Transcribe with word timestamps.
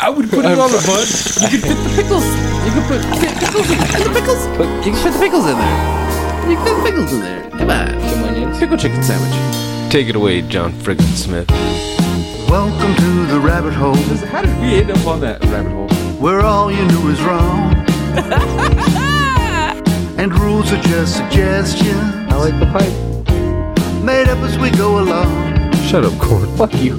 I 0.00 0.08
would 0.08 0.30
put 0.30 0.46
it 0.46 0.58
on 0.58 0.70
the 0.72 0.80
bun. 0.86 1.04
You 1.52 1.58
could 1.60 1.68
fit 1.68 1.76
the 1.76 1.92
pickles. 1.94 2.24
You 2.64 2.72
could 2.72 2.86
put 2.88 3.02
pickles 3.20 3.68
in 3.70 3.76
the 3.78 4.10
pickles. 4.18 4.46
But 4.56 4.66
you 4.86 4.92
can 4.92 5.02
fit 5.02 5.12
the 5.12 5.18
pickles 5.18 5.44
in 5.46 5.58
there. 5.58 5.78
You 6.48 6.56
can 6.56 6.64
fit 6.64 6.76
the 6.76 6.82
pickles 6.90 7.12
in 7.12 7.20
there. 7.20 7.50
Come 7.50 7.68
on. 7.70 8.00
Some 8.08 8.24
onions. 8.24 8.58
Pickle 8.58 8.78
chicken 8.78 9.02
sandwich. 9.02 9.34
Take 9.92 10.08
it 10.08 10.16
away, 10.16 10.40
John 10.42 10.72
Friggin 10.72 11.12
Smith. 11.14 11.50
Welcome 12.48 12.94
to 12.96 13.26
the 13.26 13.38
rabbit 13.40 13.74
hole 13.74 13.94
How 13.94 14.40
did 14.42 14.58
we 14.60 14.76
end 14.80 14.90
up 14.90 15.06
on 15.06 15.20
that 15.20 15.42
rabbit 15.46 15.70
hole? 15.72 15.88
where 16.18 16.40
all 16.40 16.70
you 16.72 16.84
knew 16.86 17.08
is 17.10 17.20
wrong. 17.22 17.74
and 20.18 20.32
rules 20.38 20.72
are 20.72 20.80
just 20.82 21.16
suggestions 21.16 21.98
I 22.32 22.36
like 22.36 22.58
the 22.58 22.66
pipe. 22.66 22.92
made 24.02 24.28
up 24.28 24.38
as 24.38 24.56
we 24.58 24.70
go 24.70 24.98
along. 25.00 25.72
Shut 25.88 26.04
up, 26.04 26.18
Corn. 26.18 26.48
Fuck 26.56 26.74
you. 26.74 26.98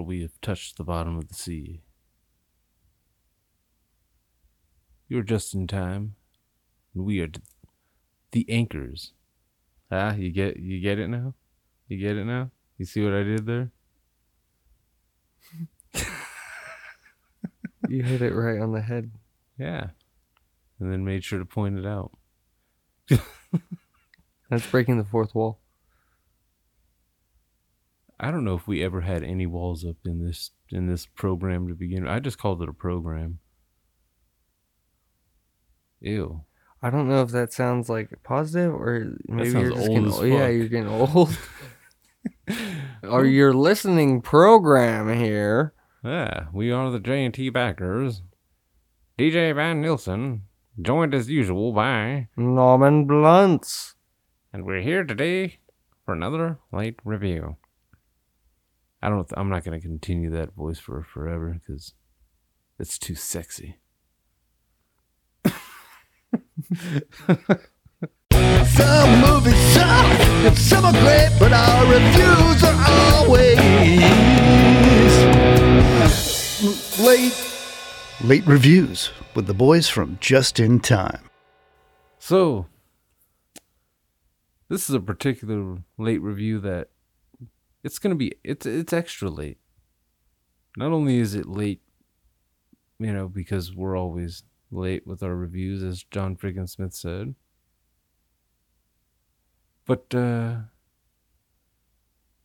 For 0.00 0.06
we 0.06 0.22
have 0.22 0.40
touched 0.40 0.78
the 0.78 0.84
bottom 0.84 1.18
of 1.18 1.28
the 1.28 1.34
sea. 1.34 1.82
You're 5.08 5.22
just 5.22 5.54
in 5.54 5.66
time. 5.66 6.14
and 6.94 7.04
We 7.04 7.20
are 7.20 7.28
the 8.30 8.48
anchors. 8.48 9.12
Ah, 9.90 10.14
you 10.14 10.30
get 10.30 10.56
you 10.56 10.80
get 10.80 10.98
it 10.98 11.08
now? 11.08 11.34
You 11.88 11.98
get 11.98 12.16
it 12.16 12.24
now? 12.24 12.50
You 12.78 12.86
see 12.86 13.04
what 13.04 13.12
I 13.12 13.22
did 13.24 13.46
there? 13.46 13.70
You 17.88 18.04
hit 18.04 18.22
it 18.22 18.32
right 18.32 18.60
on 18.60 18.72
the 18.72 18.82
head. 18.82 19.10
Yeah. 19.58 19.88
And 20.78 20.92
then 20.92 21.04
made 21.04 21.24
sure 21.24 21.40
to 21.40 21.44
point 21.44 21.76
it 21.76 21.84
out. 21.84 22.12
That's 24.48 24.66
breaking 24.70 24.98
the 24.98 25.04
fourth 25.04 25.34
wall. 25.34 25.59
I 28.22 28.30
don't 28.30 28.44
know 28.44 28.54
if 28.54 28.68
we 28.68 28.84
ever 28.84 29.00
had 29.00 29.24
any 29.24 29.46
walls 29.46 29.84
up 29.84 29.96
in 30.04 30.22
this 30.24 30.50
in 30.70 30.86
this 30.86 31.06
program 31.06 31.68
to 31.68 31.74
begin. 31.74 32.02
with. 32.02 32.12
I 32.12 32.20
just 32.20 32.38
called 32.38 32.62
it 32.62 32.68
a 32.68 32.72
program. 32.74 33.38
Ew. 36.00 36.42
I 36.82 36.90
don't 36.90 37.08
know 37.08 37.22
if 37.22 37.30
that 37.30 37.52
sounds 37.52 37.88
like 37.88 38.10
positive 38.22 38.74
or 38.74 39.12
maybe 39.26 39.50
you're 39.50 39.70
just 39.70 39.88
old 39.88 39.88
getting 39.88 40.12
old. 40.12 40.26
Yeah, 40.26 40.48
you're 40.48 40.68
getting 40.68 40.88
old. 40.88 41.36
or 43.02 43.24
your 43.24 43.54
listening 43.54 44.20
program 44.20 45.14
here. 45.14 45.72
Yeah, 46.04 46.46
we 46.52 46.70
are 46.70 46.90
the 46.90 47.00
J 47.00 47.24
and 47.24 47.34
T 47.34 47.48
backers. 47.48 48.22
DJ 49.18 49.54
Van 49.54 49.80
Nielsen, 49.80 50.42
joined 50.80 51.14
as 51.14 51.28
usual 51.28 51.72
by, 51.72 52.28
Norman 52.36 53.06
Blunts. 53.06 53.94
and 54.52 54.64
we're 54.64 54.80
here 54.80 55.04
today 55.04 55.58
for 56.06 56.14
another 56.14 56.58
late 56.72 56.98
review. 57.04 57.56
I 59.02 59.08
don't. 59.08 59.26
Th- 59.28 59.38
I'm 59.38 59.48
not 59.48 59.64
going 59.64 59.80
to 59.80 59.86
continue 59.86 60.30
that 60.30 60.54
voice 60.54 60.78
for 60.78 61.02
forever 61.02 61.58
because 61.58 61.94
it's 62.78 62.98
too 62.98 63.14
sexy. 63.14 63.78
Some 68.32 69.20
movies 69.20 69.56
suck, 69.72 70.20
and 70.46 70.56
some 70.56 70.84
are 70.84 70.92
great, 70.92 71.30
but 71.38 71.52
our 71.52 71.86
reviews 71.86 72.62
are 72.62 72.84
always 72.88 73.58
late. 77.00 77.34
Late 78.22 78.46
reviews 78.46 79.10
with 79.34 79.46
the 79.46 79.54
boys 79.54 79.88
from 79.88 80.18
Just 80.20 80.60
in 80.60 80.78
Time. 80.80 81.30
So, 82.18 82.66
this 84.68 84.88
is 84.90 84.94
a 84.94 85.00
particular 85.00 85.78
late 85.96 86.20
review 86.20 86.60
that 86.60 86.88
it's 87.82 87.98
to 87.98 88.14
be 88.14 88.32
it's 88.44 88.66
it's 88.66 88.92
extra 88.92 89.28
late. 89.28 89.58
Not 90.76 90.92
only 90.92 91.18
is 91.18 91.34
it 91.34 91.46
late, 91.46 91.82
you 92.98 93.12
know, 93.12 93.28
because 93.28 93.74
we're 93.74 93.96
always 93.96 94.44
late 94.70 95.06
with 95.06 95.22
our 95.22 95.34
reviews 95.34 95.82
as 95.82 96.04
John 96.04 96.36
Friggin 96.36 96.68
Smith 96.68 96.94
said. 96.94 97.34
But 99.86 100.14
uh 100.14 100.56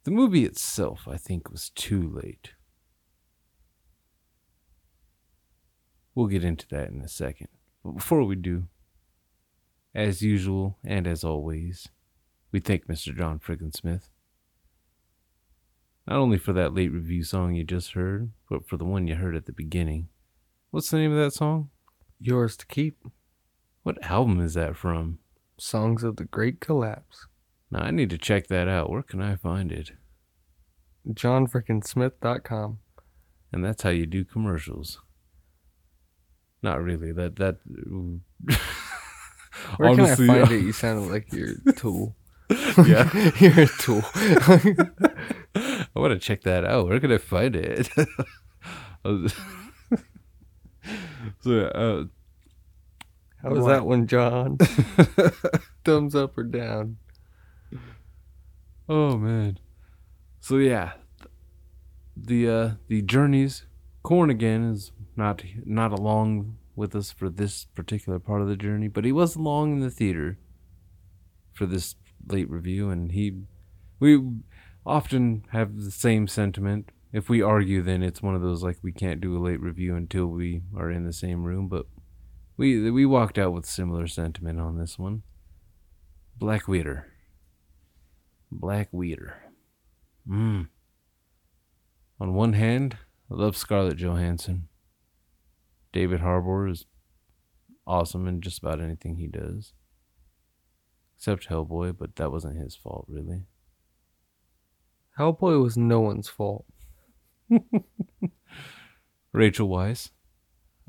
the 0.03 0.12
movie 0.12 0.46
itself 0.46 1.07
I 1.07 1.18
think 1.18 1.50
was 1.52 1.69
too 1.69 2.09
late. 2.09 2.52
We'll 6.13 6.28
get 6.28 6.46
into 6.46 6.67
that 6.69 6.90
in 6.90 7.02
a 7.02 7.09
second. 7.09 7.50
But 7.84 7.97
before 7.97 8.23
we 8.23 8.35
do, 8.35 8.67
as 9.94 10.22
usual 10.22 10.78
and 10.84 11.06
as 11.06 11.25
always, 11.25 11.90
we 12.52 12.62
thank 12.62 12.88
Mr. 12.88 13.16
John 13.16 13.40
Friggin 13.40 13.75
Smith. 13.75 14.09
Not 16.07 16.17
only 16.17 16.38
for 16.38 16.53
that 16.53 16.73
late 16.73 16.91
review 16.91 17.23
song 17.23 17.55
you 17.55 17.63
just 17.63 17.93
heard, 17.93 18.31
but 18.49 18.67
for 18.67 18.77
the 18.77 18.85
one 18.85 19.07
you 19.07 19.16
heard 19.16 19.35
at 19.35 19.45
the 19.45 19.51
beginning. 19.51 20.09
What's 20.71 20.91
the 20.91 20.97
name 20.97 21.11
of 21.11 21.17
that 21.17 21.31
song? 21.31 21.69
Yours 22.19 22.55
to 22.57 22.66
keep. 22.67 22.97
What 23.83 24.03
album 24.03 24.39
is 24.39 24.53
that 24.53 24.75
from? 24.75 25.19
Songs 25.57 26.03
of 26.03 26.17
the 26.17 26.25
Great 26.25 26.59
Collapse. 26.59 27.27
Now 27.71 27.79
I 27.79 27.91
need 27.91 28.09
to 28.11 28.17
check 28.17 28.47
that 28.47 28.67
out. 28.67 28.89
Where 28.89 29.01
can 29.01 29.21
I 29.21 29.35
find 29.35 29.71
it? 29.71 29.91
JohnFrickinsmith.com. 31.07 32.79
And 33.51 33.63
that's 33.63 33.83
how 33.83 33.89
you 33.89 34.05
do 34.05 34.25
commercials. 34.25 34.99
Not 36.61 36.81
really. 36.81 37.11
That 37.11 37.35
that 37.37 37.57
Where 39.77 39.89
Honestly, 39.89 40.27
can 40.27 40.35
I 40.35 40.45
find 40.45 40.51
it? 40.51 40.66
You 40.66 40.72
sounded 40.72 41.11
like 41.11 41.31
you're 41.31 41.53
a 41.67 41.73
tool. 41.73 42.16
Yeah. 42.85 43.09
you're 43.39 43.61
a 43.61 43.67
tool. 43.79 44.03
I 45.95 46.00
want 46.00 46.11
to 46.11 46.19
check 46.19 46.41
that 46.44 46.66
out. 46.66 46.88
Where 46.88 47.00
can 47.00 47.11
I 47.11 47.17
find 47.17 47.56
it? 47.56 47.89
So, 51.41 51.61
uh, 51.61 52.06
How 53.41 53.50
was 53.50 53.66
that 53.66 53.85
one, 53.85 54.07
John? 54.07 54.57
Thumbs 55.84 56.16
up 56.16 56.38
or 56.38 56.44
down? 56.44 56.97
oh 58.88 59.17
man. 59.17 59.57
So 60.39 60.57
yeah, 60.57 60.94
the 62.16 62.50
uh, 62.50 62.72
the 62.88 63.01
journeys. 63.01 63.66
Corn 64.03 64.29
again 64.29 64.63
is 64.72 64.91
not 65.16 65.44
not 65.66 65.91
along 65.91 66.58
with 66.75 66.96
us 66.96 67.11
for 67.11 67.29
this 67.29 67.66
particular 67.66 68.20
part 68.20 68.41
of 68.41 68.47
the 68.47 68.55
journey, 68.55 68.87
but 68.87 69.05
he 69.05 69.11
was 69.11 69.35
along 69.35 69.73
in 69.73 69.79
the 69.79 69.90
theater 69.90 70.37
for 71.53 71.66
this 71.66 71.96
late 72.28 72.49
review, 72.49 72.91
and 72.91 73.11
he 73.14 73.41
we 73.99 74.22
often 74.85 75.46
have 75.52 75.76
the 75.76 75.91
same 75.91 76.28
sentiment. 76.28 76.91
If 77.11 77.29
we 77.29 77.41
argue, 77.41 77.82
then 77.82 78.03
it's 78.03 78.22
one 78.22 78.35
of 78.35 78.41
those 78.41 78.64
like 78.64 78.78
we 78.82 78.91
can't 78.91 79.22
do 79.22 79.37
a 79.37 79.40
late 79.40 79.61
review 79.61 79.96
until 79.96 80.28
we 80.28 80.61
are 80.76 80.91
in 80.91 81.05
the 81.05 81.14
same 81.14 81.43
room. 81.43 81.67
But 81.67 81.85
we 82.58 82.91
we 82.91 83.05
walked 83.05 83.37
out 83.37 83.53
with 83.53 83.66
similar 83.66 84.08
sentiment 84.08 84.59
on 84.59 84.78
this 84.78 84.99
one. 84.99 85.23
Black 86.37 86.67
Widow. 86.67 87.03
Black 88.52 88.90
Widow. 88.91 89.32
Mm. 90.28 90.67
On 92.20 92.34
one 92.34 92.53
hand, 92.53 92.97
I 93.32 93.35
love 93.35 93.58
Scarlett 93.58 93.97
Johansson. 93.97 94.67
David 95.93 96.20
Harbour 96.20 96.67
is 96.67 96.85
awesome 97.87 98.28
in 98.28 98.41
just 98.41 98.59
about 98.59 98.82
anything 98.82 99.16
he 99.16 99.28
does. 99.28 99.73
Except 101.17 101.47
Hellboy, 101.47 101.97
but 101.97 102.16
that 102.17 102.32
wasn't 102.32 102.61
his 102.61 102.76
fault, 102.76 103.05
really. 103.08 103.43
Hellboy 105.20 105.62
was 105.62 105.78
no 105.78 106.02
one's 106.02 106.28
fault. 106.28 106.66
Rachel 109.32 109.70
Weisz. 109.70 110.12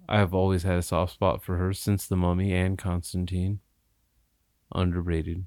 I 0.09 0.19
have 0.19 0.35
always 0.35 0.63
had 0.63 0.79
a 0.79 0.83
soft 0.83 1.15
spot 1.15 1.43
for 1.43 1.57
her 1.57 1.73
since 1.73 2.07
The 2.07 2.17
Mummy 2.17 2.53
and 2.53 2.79
Constantine. 2.79 3.61
Underrated. 4.75 5.47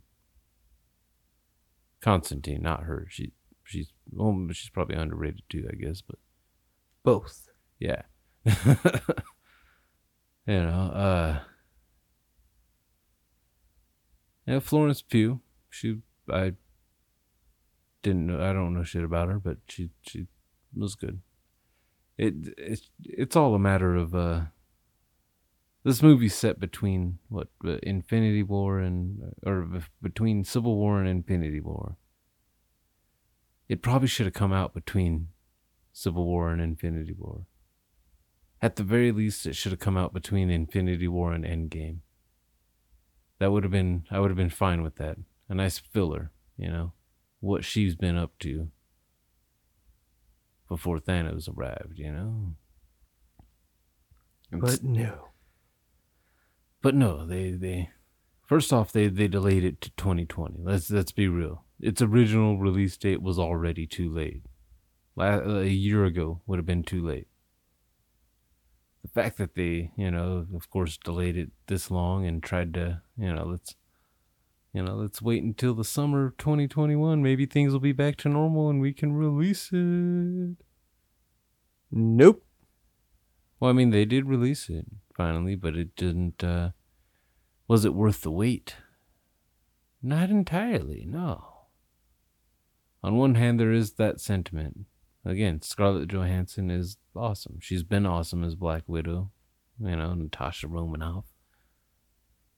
Constantine, 2.02 2.62
not 2.62 2.84
her. 2.84 3.06
She 3.10 3.34
she's 3.64 3.92
well, 4.12 4.48
she's 4.52 4.70
probably 4.70 4.96
underrated 4.96 5.44
too, 5.50 5.68
I 5.70 5.75
guess. 5.75 6.02
But 6.02 6.18
Both. 7.04 7.50
yeah, 7.80 8.04
you 8.46 8.54
know. 10.48 10.92
uh 10.94 11.40
Yeah, 14.46 14.60
Florence 14.60 15.02
Pugh. 15.02 15.42
She 15.70 16.00
I 16.32 16.54
didn't 18.01 18.28
know. 18.28 18.42
I 18.42 18.54
don't 18.54 18.74
know 18.74 18.84
shit 18.84 19.04
about 19.04 19.30
her, 19.30 19.40
but 19.40 19.57
she 19.68 19.90
she 20.01 20.28
was 20.75 20.96
good. 20.96 21.22
It 22.18 22.34
it's 22.57 22.90
it's 23.04 23.36
all 23.36 23.56
a 23.56 23.60
matter 23.60 23.96
of 23.96 24.16
uh. 24.16 24.42
This 25.84 26.04
movie's 26.04 26.36
set 26.36 26.60
between 26.60 27.19
what 27.30 27.48
Infinity 27.84 28.44
War 28.44 28.80
and 28.80 29.34
or 29.46 29.66
between 30.01 30.44
Civil 30.44 30.75
War 30.75 31.00
and 31.00 31.07
Infinity 31.07 31.62
War. 31.62 31.96
It 33.69 33.81
probably 33.81 34.07
should 34.07 34.25
have 34.25 34.34
come 34.34 34.51
out 34.51 34.74
between 34.74 35.30
Civil 35.94 36.25
War 36.25 36.51
and 36.51 36.62
Infinity 36.62 37.16
War. 37.18 37.46
At 38.62 38.75
the 38.75 38.84
very 38.84 39.13
least, 39.13 39.46
it 39.46 39.56
should 39.56 39.72
have 39.72 39.80
come 39.80 39.96
out 39.96 40.13
between 40.13 40.50
Infinity 40.50 41.07
War 41.07 41.31
and 41.31 41.46
Endgame. 41.46 42.00
That 43.40 43.51
would 43.51 43.63
have 43.63 43.72
been 43.72 44.06
I 44.12 44.19
would 44.19 44.31
have 44.31 44.38
been 44.38 44.50
fine 44.50 44.84
with 44.84 44.98
that. 44.98 45.18
A 45.48 45.56
nice 45.56 45.80
filler, 45.80 46.31
you 46.57 46.68
know, 46.68 46.92
what 47.39 47.63
she's 47.63 47.95
been 47.95 48.18
up 48.18 48.31
to 48.39 48.69
before 50.68 51.00
Thanos 51.00 51.50
arrived, 51.50 51.97
you 51.97 52.12
know. 52.12 52.56
But 54.51 54.83
no. 54.83 55.30
But 56.81 56.95
no, 56.95 57.25
they 57.25 57.51
they 57.51 57.89
first 58.45 58.71
off 58.71 58.91
they 58.91 59.07
they 59.07 59.27
delayed 59.27 59.63
it 59.63 59.81
to 59.81 59.91
2020. 59.91 60.59
Let's 60.63 60.89
let's 60.89 61.12
be 61.12 61.27
real. 61.27 61.65
Its 61.80 62.01
original 62.01 62.57
release 62.57 62.97
date 62.97 63.21
was 63.21 63.39
already 63.39 63.86
too 63.86 64.09
late. 64.09 64.44
La- 65.15 65.39
a 65.39 65.65
year 65.65 66.06
ago 66.06 66.41
would 66.45 66.59
have 66.59 66.65
been 66.65 66.83
too 66.83 67.06
late. 67.06 67.27
The 69.01 69.09
fact 69.09 69.38
that 69.38 69.56
they, 69.56 69.91
you 69.95 70.12
know, 70.12 70.45
of 70.53 70.69
course, 70.69 70.97
delayed 70.97 71.38
it 71.38 71.51
this 71.68 71.89
long 71.89 72.25
and 72.25 72.44
tried 72.44 72.74
to, 72.74 73.01
you 73.18 73.33
know, 73.33 73.45
let's, 73.45 73.75
you 74.74 74.83
know, 74.83 74.95
let's 74.95 75.21
wait 75.21 75.44
until 75.44 75.74
the 75.74 75.83
summer 75.83 76.27
of 76.27 76.38
2021. 76.38 77.24
Maybe 77.24 77.45
things 77.45 77.74
will 77.74 77.80
be 77.80 77.92
back 77.92 78.18
to 78.18 78.30
normal 78.30 78.69
and 78.69 78.80
we 78.80 78.94
can 78.94 79.13
release 79.13 79.69
it. 79.74 80.57
Nope. 81.92 82.45
Well, 83.60 83.71
I 83.71 83.74
mean, 83.74 83.89
they 83.89 84.06
did 84.06 84.27
release 84.27 84.69
it 84.69 84.86
finally, 85.16 85.56
but 85.56 85.75
it 85.75 85.95
didn't. 85.95 86.44
Uh, 86.44 86.69
was 87.68 87.83
it 87.83 87.95
worth 87.95 88.21
the 88.21 88.31
wait? 88.31 88.75
Not 90.01 90.30
entirely, 90.30 91.06
no. 91.07 91.45
On 93.04 93.18
one 93.18 93.36
hand, 93.36 93.60
there 93.60 93.72
is 93.72 93.94
that 93.94 94.22
sentiment. 94.22 94.86
Again, 95.25 95.62
Scarlett 95.62 96.10
Johansson 96.10 96.72
is 96.72 96.98
awesome. 97.15 97.57
She's 97.60 97.83
been 97.83 98.06
awesome 98.06 98.44
as 98.44 98.56
Black 98.56 98.83
Widow, 98.88 99.31
you 99.80 99.95
know, 99.95 100.13
Natasha 100.13 100.68
Romanoff, 100.68 101.25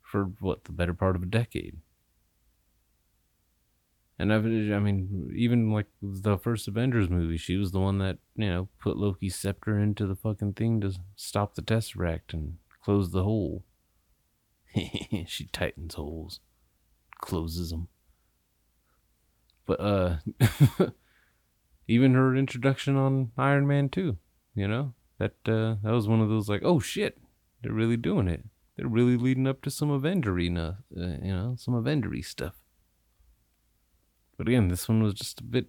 for 0.01 0.25
what, 0.39 0.65
the 0.65 0.71
better 0.71 0.93
part 0.93 1.15
of 1.15 1.23
a 1.23 1.27
decade. 1.27 1.77
And 4.19 4.31
I've, 4.31 4.45
I 4.45 4.79
mean, 4.79 5.31
even 5.35 5.71
like 5.71 5.87
the 6.01 6.37
first 6.37 6.67
Avengers 6.67 7.09
movie, 7.09 7.37
she 7.37 7.57
was 7.57 7.71
the 7.71 7.79
one 7.79 7.97
that, 7.99 8.19
you 8.35 8.47
know, 8.47 8.67
put 8.79 8.97
Loki's 8.97 9.35
scepter 9.35 9.79
into 9.79 10.05
the 10.05 10.15
fucking 10.15 10.53
thing 10.53 10.79
to 10.81 10.93
stop 11.15 11.55
the 11.55 11.61
Tesseract 11.63 12.33
and 12.33 12.57
close 12.83 13.11
the 13.11 13.23
hole. 13.23 13.63
she 15.25 15.45
tightens 15.51 15.95
holes, 15.95 16.39
closes 17.19 17.71
them. 17.71 17.87
But, 19.65 19.79
uh, 19.79 20.17
even 21.87 22.13
her 22.13 22.35
introduction 22.35 22.95
on 22.95 23.31
Iron 23.37 23.65
Man 23.65 23.89
2, 23.89 24.17
you 24.53 24.67
know, 24.67 24.93
that, 25.17 25.33
uh, 25.47 25.75
that 25.83 25.93
was 25.93 26.07
one 26.07 26.21
of 26.21 26.29
those 26.29 26.47
like, 26.47 26.61
oh 26.63 26.79
shit, 26.79 27.17
they're 27.63 27.73
really 27.73 27.97
doing 27.97 28.27
it. 28.27 28.43
They're 28.77 28.87
really 28.87 29.17
leading 29.17 29.47
up 29.47 29.61
to 29.63 29.71
some 29.71 29.89
Avengery, 29.89 30.47
uh, 30.57 30.73
you 30.95 31.33
know, 31.33 31.55
some 31.57 31.73
Avengery 31.73 32.23
stuff. 32.23 32.60
But 34.41 34.47
again, 34.47 34.69
this 34.69 34.89
one 34.89 35.03
was 35.03 35.13
just 35.13 35.39
a 35.39 35.43
bit, 35.43 35.67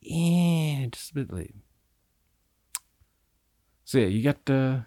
yeah, 0.00 0.86
just 0.90 1.10
a 1.10 1.14
bit 1.16 1.30
late. 1.30 1.54
So 3.84 3.98
yeah, 3.98 4.06
you 4.06 4.22
got 4.22 4.48
uh, 4.48 4.84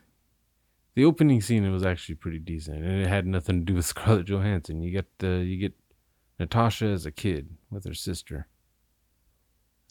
the 0.95 1.06
opening 1.06 1.42
scene. 1.42 1.63
It 1.63 1.69
was 1.69 1.86
actually 1.86 2.15
pretty 2.15 2.39
decent, 2.39 2.83
and 2.83 3.03
it 3.03 3.07
had 3.07 3.27
nothing 3.27 3.59
to 3.59 3.65
do 3.65 3.75
with 3.75 3.86
Scarlett 3.92 4.25
Johansson. 4.25 4.81
You 4.81 4.89
get 4.89 5.09
uh, 5.21 5.42
you 5.42 5.57
get 5.57 5.74
Natasha 6.39 6.88
as 6.88 7.06
a 7.06 7.12
kid 7.12 7.50
with 7.69 7.86
her 7.86 7.94
sister. 7.94 8.48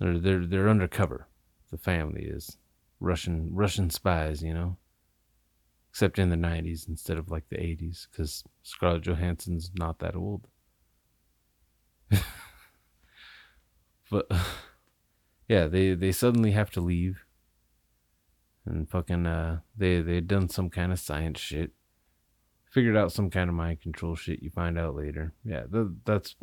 They're 0.01 0.19
they're 0.19 0.45
they're 0.45 0.69
undercover. 0.69 1.29
The 1.71 1.79
family 1.79 2.25
is 2.25 2.59
Russian 2.99 3.51
Russian 3.53 3.89
spies, 3.89 4.43
you 4.43 4.53
know. 4.53 4.79
Except 5.91 6.19
in 6.19 6.31
the 6.31 6.35
'90s 6.35 6.89
instead 6.89 7.19
of 7.19 7.31
like 7.31 7.49
the 7.51 7.59
'80s, 7.59 8.09
because 8.11 8.43
Scarlett 8.65 9.03
Johansson's 9.05 9.71
not 9.77 10.01
that 10.01 10.17
old. 10.17 10.49
but 14.11 14.31
yeah, 15.49 15.67
they 15.67 15.95
they 15.95 16.13
suddenly 16.13 16.53
have 16.53 16.71
to 16.73 16.81
leave, 16.81 17.25
and 18.65 18.89
fucking 18.89 19.27
uh, 19.27 19.61
they 19.77 20.01
they 20.01 20.21
done 20.21 20.49
some 20.49 20.71
kind 20.71 20.93
of 20.93 20.99
science 20.99 21.41
shit, 21.41 21.73
figured 22.71 22.97
out 22.97 23.13
some 23.13 23.31
kind 23.31 23.49
of 23.49 23.57
mind 23.57 23.81
control 23.81 24.17
shit. 24.17 24.43
You 24.43 24.51
find 24.51 24.79
out 24.79 24.95
later. 24.95 25.35
Yeah, 25.45 25.65
th- 25.73 25.89
that's 26.05 26.37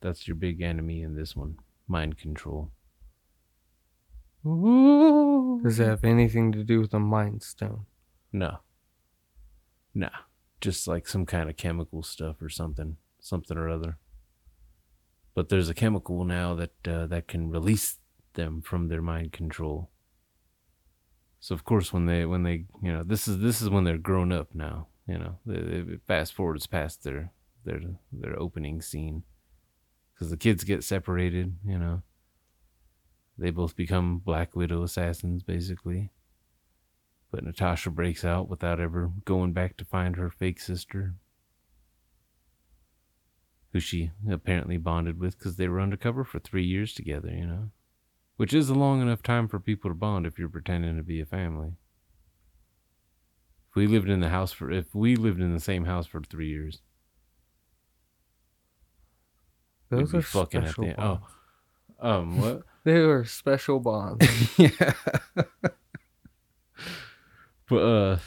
that's 0.00 0.28
your 0.28 0.36
big 0.36 0.60
enemy 0.60 1.02
in 1.02 1.14
this 1.16 1.34
one, 1.34 1.58
mind 1.88 2.18
control. 2.18 2.70
Ooh. 4.46 5.60
Does 5.62 5.80
it 5.80 5.86
have 5.86 6.04
anything 6.04 6.52
to 6.52 6.62
do 6.62 6.80
with 6.80 6.90
the 6.90 6.98
Mind 6.98 7.42
Stone? 7.42 7.86
No. 8.32 8.58
Nah. 9.94 10.10
Just 10.60 10.86
like 10.86 11.08
some 11.08 11.24
kind 11.24 11.48
of 11.48 11.56
chemical 11.56 12.02
stuff 12.02 12.42
or 12.42 12.48
something. 12.48 12.98
Something 13.20 13.56
or 13.56 13.70
other. 13.70 13.96
But 15.34 15.48
there's 15.48 15.68
a 15.68 15.74
chemical 15.74 16.24
now 16.24 16.54
that 16.54 16.88
uh, 16.88 17.06
that 17.06 17.26
can 17.26 17.50
release 17.50 17.98
them 18.34 18.62
from 18.62 18.88
their 18.88 19.02
mind 19.02 19.32
control. 19.32 19.90
So 21.40 21.54
of 21.54 21.64
course 21.64 21.92
when 21.92 22.06
they 22.06 22.24
when 22.24 22.44
they 22.44 22.64
you 22.82 22.92
know 22.92 23.02
this 23.02 23.28
is 23.28 23.40
this 23.40 23.60
is 23.60 23.68
when 23.68 23.84
they're 23.84 23.98
grown 23.98 24.32
up 24.32 24.54
now, 24.54 24.88
you 25.06 25.18
know. 25.18 25.38
They, 25.44 25.60
they 25.60 25.96
fast 26.06 26.34
forwards 26.34 26.66
past 26.66 27.02
their 27.02 27.32
their 27.64 27.80
their 28.12 28.38
opening 28.38 28.80
scene. 28.80 29.24
Cuz 30.18 30.30
the 30.30 30.36
kids 30.36 30.64
get 30.64 30.84
separated, 30.84 31.56
you 31.64 31.78
know. 31.78 32.02
They 33.36 33.50
both 33.50 33.74
become 33.74 34.18
Black 34.18 34.54
Widow 34.54 34.84
assassins 34.84 35.42
basically. 35.42 36.10
But 37.32 37.42
Natasha 37.42 37.90
breaks 37.90 38.24
out 38.24 38.48
without 38.48 38.78
ever 38.78 39.10
going 39.24 39.52
back 39.52 39.76
to 39.78 39.84
find 39.84 40.14
her 40.14 40.30
fake 40.30 40.60
sister, 40.60 41.16
who 43.74 43.80
she 43.80 44.12
apparently 44.30 44.76
bonded 44.76 45.18
with 45.18 45.36
because 45.36 45.56
they 45.56 45.66
were 45.66 45.80
undercover 45.80 46.22
for 46.24 46.38
three 46.38 46.64
years 46.64 46.94
together, 46.94 47.28
you 47.28 47.44
know? 47.44 47.70
Which 48.36 48.54
is 48.54 48.70
a 48.70 48.74
long 48.74 49.02
enough 49.02 49.20
time 49.20 49.48
for 49.48 49.58
people 49.58 49.90
to 49.90 49.94
bond 49.94 50.26
if 50.26 50.38
you're 50.38 50.48
pretending 50.48 50.96
to 50.96 51.02
be 51.02 51.20
a 51.20 51.26
family. 51.26 51.72
If 53.68 53.74
we 53.74 53.88
lived 53.88 54.08
in 54.08 54.20
the 54.20 54.28
house 54.28 54.52
for, 54.52 54.70
if 54.70 54.94
we 54.94 55.16
lived 55.16 55.40
in 55.40 55.52
the 55.52 55.58
same 55.58 55.86
house 55.86 56.06
for 56.06 56.20
three 56.20 56.48
years, 56.48 56.82
Those 59.88 60.14
are 60.14 60.22
fucking 60.22 60.62
at 60.62 60.76
the, 60.76 60.94
bonds. 60.96 61.24
oh, 62.00 62.08
um, 62.08 62.40
what? 62.40 62.62
They 62.84 63.00
were 63.00 63.24
special 63.24 63.80
bonds. 63.80 64.24
yeah. 64.58 64.92
but 67.68 67.76
uh 67.76 68.18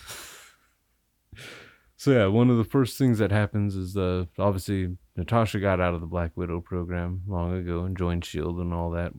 so 2.07 2.13
yeah, 2.13 2.27
one 2.27 2.49
of 2.49 2.55
the 2.55 2.63
first 2.63 2.97
things 2.97 3.19
that 3.19 3.33
happens 3.33 3.75
is 3.75 3.97
uh 3.97 4.23
obviously 4.39 4.95
Natasha 5.17 5.59
got 5.59 5.81
out 5.81 5.93
of 5.93 5.99
the 5.99 6.07
Black 6.07 6.31
Widow 6.37 6.61
program 6.61 7.21
long 7.27 7.53
ago 7.53 7.83
and 7.83 7.97
joined 7.97 8.23
Shield 8.23 8.59
and 8.59 8.73
all 8.73 8.89
that 8.91 9.11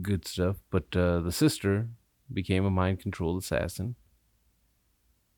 good 0.00 0.26
stuff, 0.26 0.56
but 0.70 0.84
uh 0.96 1.20
the 1.20 1.32
sister 1.32 1.90
became 2.32 2.64
a 2.64 2.70
mind 2.70 2.98
controlled 2.98 3.42
assassin. 3.42 3.94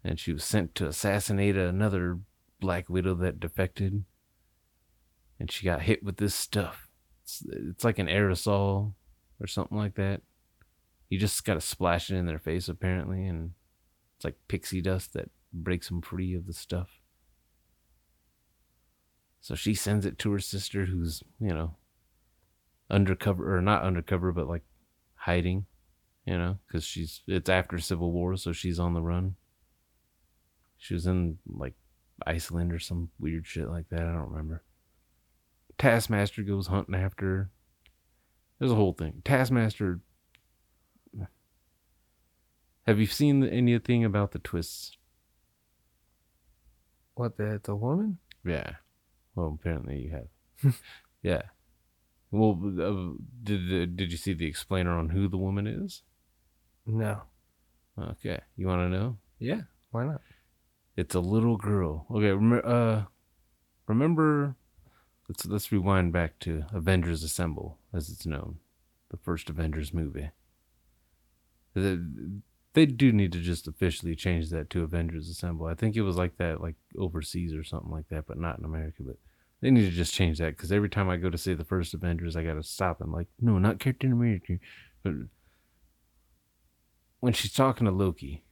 And 0.04 0.20
she 0.20 0.32
was 0.32 0.44
sent 0.44 0.76
to 0.76 0.86
assassinate 0.86 1.56
another 1.56 2.20
Black 2.60 2.88
Widow 2.88 3.16
that 3.16 3.40
defected. 3.40 4.04
And 5.40 5.50
she 5.50 5.64
got 5.64 5.82
hit 5.82 6.04
with 6.04 6.18
this 6.18 6.36
stuff. 6.36 6.88
It's, 7.24 7.44
it's 7.50 7.82
like 7.82 7.98
an 7.98 8.06
aerosol 8.06 8.92
or 9.40 9.48
something 9.48 9.76
like 9.76 9.96
that. 9.96 10.22
You 11.08 11.18
just 11.18 11.44
got 11.44 11.54
to 11.54 11.60
splash 11.60 12.10
it 12.10 12.16
in 12.16 12.26
their 12.26 12.38
face, 12.38 12.68
apparently, 12.68 13.26
and 13.26 13.54
it's 14.16 14.24
like 14.24 14.36
pixie 14.46 14.80
dust 14.80 15.14
that 15.14 15.30
breaks 15.52 15.90
him 15.90 16.00
free 16.02 16.34
of 16.34 16.46
the 16.46 16.52
stuff. 16.52 17.00
So 19.40 19.54
she 19.54 19.74
sends 19.74 20.06
it 20.06 20.18
to 20.20 20.30
her 20.32 20.38
sister, 20.38 20.84
who's, 20.86 21.22
you 21.40 21.52
know, 21.52 21.76
undercover, 22.88 23.56
or 23.56 23.60
not 23.60 23.82
undercover, 23.82 24.32
but 24.32 24.48
like 24.48 24.62
hiding. 25.14 25.66
you 26.26 26.38
know, 26.38 26.58
because 26.66 26.84
she's 26.84 27.22
it's 27.26 27.50
after 27.50 27.78
Civil 27.78 28.12
War, 28.12 28.36
so 28.36 28.52
she's 28.52 28.78
on 28.78 28.94
the 28.94 29.02
run. 29.02 29.36
She 30.78 30.94
was 30.94 31.06
in 31.06 31.38
like 31.46 31.74
Iceland 32.26 32.72
or 32.72 32.78
some 32.78 33.10
weird 33.18 33.46
shit 33.46 33.68
like 33.68 33.88
that. 33.90 34.02
I 34.02 34.12
don't 34.12 34.30
remember. 34.30 34.62
Taskmaster 35.78 36.42
goes 36.42 36.68
hunting 36.68 36.94
after 36.94 37.26
her. 37.26 37.50
There's 38.58 38.72
a 38.72 38.76
whole 38.76 38.92
thing. 38.92 39.22
Taskmaster. 39.24 40.00
Have 42.86 43.00
you 43.00 43.06
seen 43.06 43.44
anything 43.44 44.04
about 44.04 44.30
the 44.32 44.38
twists? 44.38 44.96
What 47.22 47.36
the 47.36 47.60
a 47.68 47.76
woman? 47.76 48.18
Yeah. 48.44 48.72
Well, 49.36 49.56
apparently 49.60 49.96
you 50.00 50.10
have. 50.10 50.74
yeah. 51.22 51.42
Well, 52.32 52.58
uh, 52.80 53.16
did 53.44 53.94
did 53.94 54.10
you 54.10 54.18
see 54.18 54.32
the 54.32 54.46
explainer 54.46 54.90
on 54.90 55.10
who 55.10 55.28
the 55.28 55.38
woman 55.38 55.68
is? 55.68 56.02
No. 56.84 57.22
Okay, 57.96 58.40
you 58.56 58.66
want 58.66 58.80
to 58.80 58.98
know? 58.98 59.18
Yeah. 59.38 59.60
Why 59.92 60.04
not? 60.06 60.20
It's 60.96 61.14
a 61.14 61.20
little 61.20 61.56
girl. 61.56 62.06
Okay, 62.10 62.32
rem- 62.32 62.62
uh, 62.64 63.02
remember? 63.86 64.56
Let's 65.28 65.46
let's 65.46 65.70
rewind 65.70 66.12
back 66.12 66.40
to 66.40 66.64
Avengers 66.72 67.22
Assemble, 67.22 67.78
as 67.94 68.08
it's 68.08 68.26
known, 68.26 68.58
the 69.10 69.16
first 69.16 69.48
Avengers 69.48 69.94
movie. 69.94 70.30
The- 71.74 72.42
they 72.74 72.86
do 72.86 73.12
need 73.12 73.32
to 73.32 73.40
just 73.40 73.68
officially 73.68 74.16
change 74.16 74.50
that 74.50 74.70
to 74.70 74.82
Avengers 74.82 75.28
Assemble. 75.28 75.66
I 75.66 75.74
think 75.74 75.96
it 75.96 76.02
was 76.02 76.16
like 76.16 76.38
that, 76.38 76.60
like 76.60 76.76
overseas 76.98 77.54
or 77.54 77.64
something 77.64 77.90
like 77.90 78.08
that, 78.08 78.26
but 78.26 78.38
not 78.38 78.58
in 78.58 78.64
America. 78.64 79.02
But 79.04 79.16
they 79.60 79.70
need 79.70 79.84
to 79.84 79.96
just 79.96 80.14
change 80.14 80.38
that 80.38 80.56
because 80.56 80.72
every 80.72 80.88
time 80.88 81.08
I 81.08 81.16
go 81.16 81.30
to 81.30 81.38
see 81.38 81.54
the 81.54 81.64
first 81.64 81.94
Avengers, 81.94 82.36
I 82.36 82.44
gotta 82.44 82.62
stop 82.62 83.00
and 83.00 83.12
like, 83.12 83.28
no, 83.40 83.58
not 83.58 83.78
Captain 83.78 84.12
America, 84.12 84.58
but 85.02 85.12
when 87.20 87.32
she's 87.32 87.52
talking 87.52 87.84
to 87.84 87.92
Loki, 87.92 88.42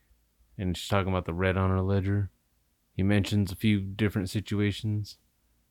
and 0.56 0.76
she's 0.76 0.88
talking 0.88 1.10
about 1.10 1.24
the 1.24 1.34
red 1.34 1.56
on 1.56 1.70
her 1.70 1.80
ledger, 1.80 2.30
he 2.94 3.02
mentions 3.02 3.50
a 3.50 3.56
few 3.56 3.80
different 3.80 4.28
situations. 4.28 5.16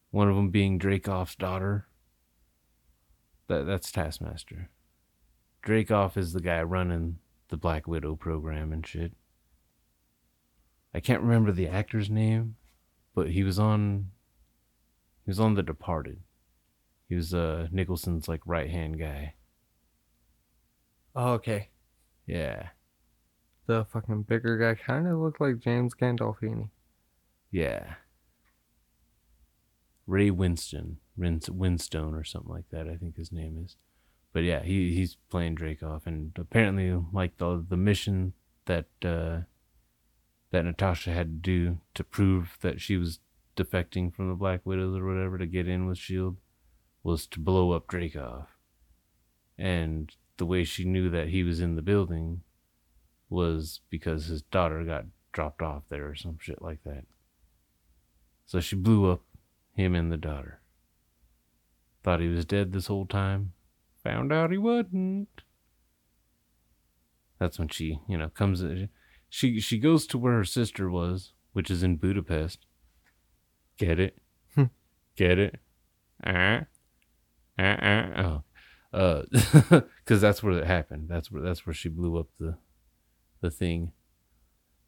One 0.09 0.27
of 0.27 0.35
them 0.35 0.49
being 0.49 0.79
Dreykov's 0.79 1.35
daughter. 1.35 1.87
That 3.47 3.67
that's 3.67 3.91
Taskmaster. 3.91 4.69
Dreykov 5.63 6.17
is 6.17 6.33
the 6.33 6.41
guy 6.41 6.61
running 6.63 7.19
the 7.49 7.57
Black 7.57 7.87
Widow 7.87 8.15
program 8.15 8.71
and 8.71 8.85
shit. 8.85 9.13
I 10.93 10.99
can't 10.99 11.21
remember 11.21 11.51
the 11.51 11.67
actor's 11.67 12.09
name, 12.09 12.55
but 13.13 13.29
he 13.29 13.43
was 13.43 13.59
on 13.59 14.11
he 15.25 15.29
was 15.29 15.39
on 15.39 15.55
The 15.55 15.63
Departed. 15.63 16.21
He 17.07 17.15
was 17.15 17.33
uh 17.33 17.67
Nicholson's 17.71 18.27
like 18.27 18.41
right 18.45 18.69
hand 18.69 18.99
guy. 18.99 19.35
Oh, 21.15 21.33
okay. 21.33 21.69
Yeah. 22.25 22.69
The 23.65 23.85
fucking 23.91 24.23
bigger 24.23 24.57
guy 24.57 24.81
kind 24.81 25.07
of 25.07 25.19
looked 25.19 25.41
like 25.41 25.59
James 25.59 25.93
Gandolfini. 25.93 26.69
Yeah. 27.51 27.95
Ray 30.07 30.31
Winston, 30.31 30.97
Winstone 31.19 32.19
or 32.19 32.23
something 32.23 32.51
like 32.51 32.69
that. 32.71 32.87
I 32.87 32.95
think 32.95 33.15
his 33.15 33.31
name 33.31 33.61
is. 33.63 33.75
But 34.31 34.43
yeah, 34.43 34.62
he 34.63 34.93
he's 34.93 35.17
playing 35.29 35.55
Dreykov, 35.55 36.05
and 36.05 36.31
apparently, 36.38 36.91
like 37.12 37.38
the 37.38 37.65
the 37.67 37.77
mission 37.77 38.33
that 38.65 38.86
uh, 39.03 39.41
that 40.51 40.65
Natasha 40.65 41.12
had 41.12 41.27
to 41.27 41.51
do 41.51 41.77
to 41.95 42.03
prove 42.03 42.57
that 42.62 42.79
she 42.79 42.98
was 42.98 43.19
defecting 43.55 44.13
from 44.13 44.29
the 44.29 44.36
Black 44.36 44.62
Widows 44.65 44.98
or 44.98 45.05
whatever 45.05 45.38
to 45.38 45.45
get 45.45 45.67
in 45.67 45.86
with 45.86 45.98
Shield 45.98 46.38
was 47.03 47.27
to 47.27 47.39
blow 47.39 47.71
up 47.71 47.88
Dreykov. 47.88 48.45
And 49.57 50.15
the 50.38 50.45
way 50.45 50.63
she 50.63 50.86
knew 50.86 51.09
that 51.09 51.29
he 51.29 51.43
was 51.43 51.59
in 51.59 51.75
the 51.75 51.81
building 51.81 52.41
was 53.29 53.81
because 53.89 54.27
his 54.27 54.41
daughter 54.41 54.83
got 54.83 55.05
dropped 55.31 55.62
off 55.62 55.83
there 55.89 56.09
or 56.09 56.15
some 56.15 56.38
shit 56.39 56.62
like 56.62 56.83
that. 56.86 57.03
So 58.45 58.59
she 58.59 58.75
blew 58.75 59.12
up 59.12 59.21
him 59.74 59.95
and 59.95 60.12
the 60.12 60.17
daughter. 60.17 60.62
Thought 62.03 62.21
he 62.21 62.27
was 62.27 62.45
dead 62.45 62.71
this 62.71 62.88
whole 62.88 63.05
time. 63.05 63.53
Found 64.09 64.33
out 64.33 64.51
he 64.51 64.57
wasn't. 64.57 65.29
That's 67.39 67.59
when 67.59 67.67
she, 67.67 67.99
you 68.07 68.17
know, 68.17 68.29
comes. 68.29 68.63
She 69.29 69.59
she 69.59 69.77
goes 69.77 70.07
to 70.07 70.17
where 70.17 70.33
her 70.33 70.43
sister 70.43 70.89
was, 70.89 71.33
which 71.53 71.69
is 71.69 71.83
in 71.83 71.97
Budapest. 71.97 72.65
Get 73.77 73.99
it? 73.99 74.17
Get 75.15 75.37
it? 75.37 75.59
Uh, 76.25 76.61
uh, 77.57 77.61
uh, 77.61 78.07
oh, 78.17 78.43
uh, 78.97 79.23
because 80.03 80.21
that's 80.21 80.41
where 80.41 80.57
it 80.57 80.65
happened. 80.65 81.07
That's 81.07 81.31
where 81.31 81.43
that's 81.43 81.65
where 81.65 81.73
she 81.73 81.89
blew 81.89 82.17
up 82.17 82.27
the, 82.39 82.57
the 83.41 83.51
thing. 83.51 83.91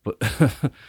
But 0.03 0.19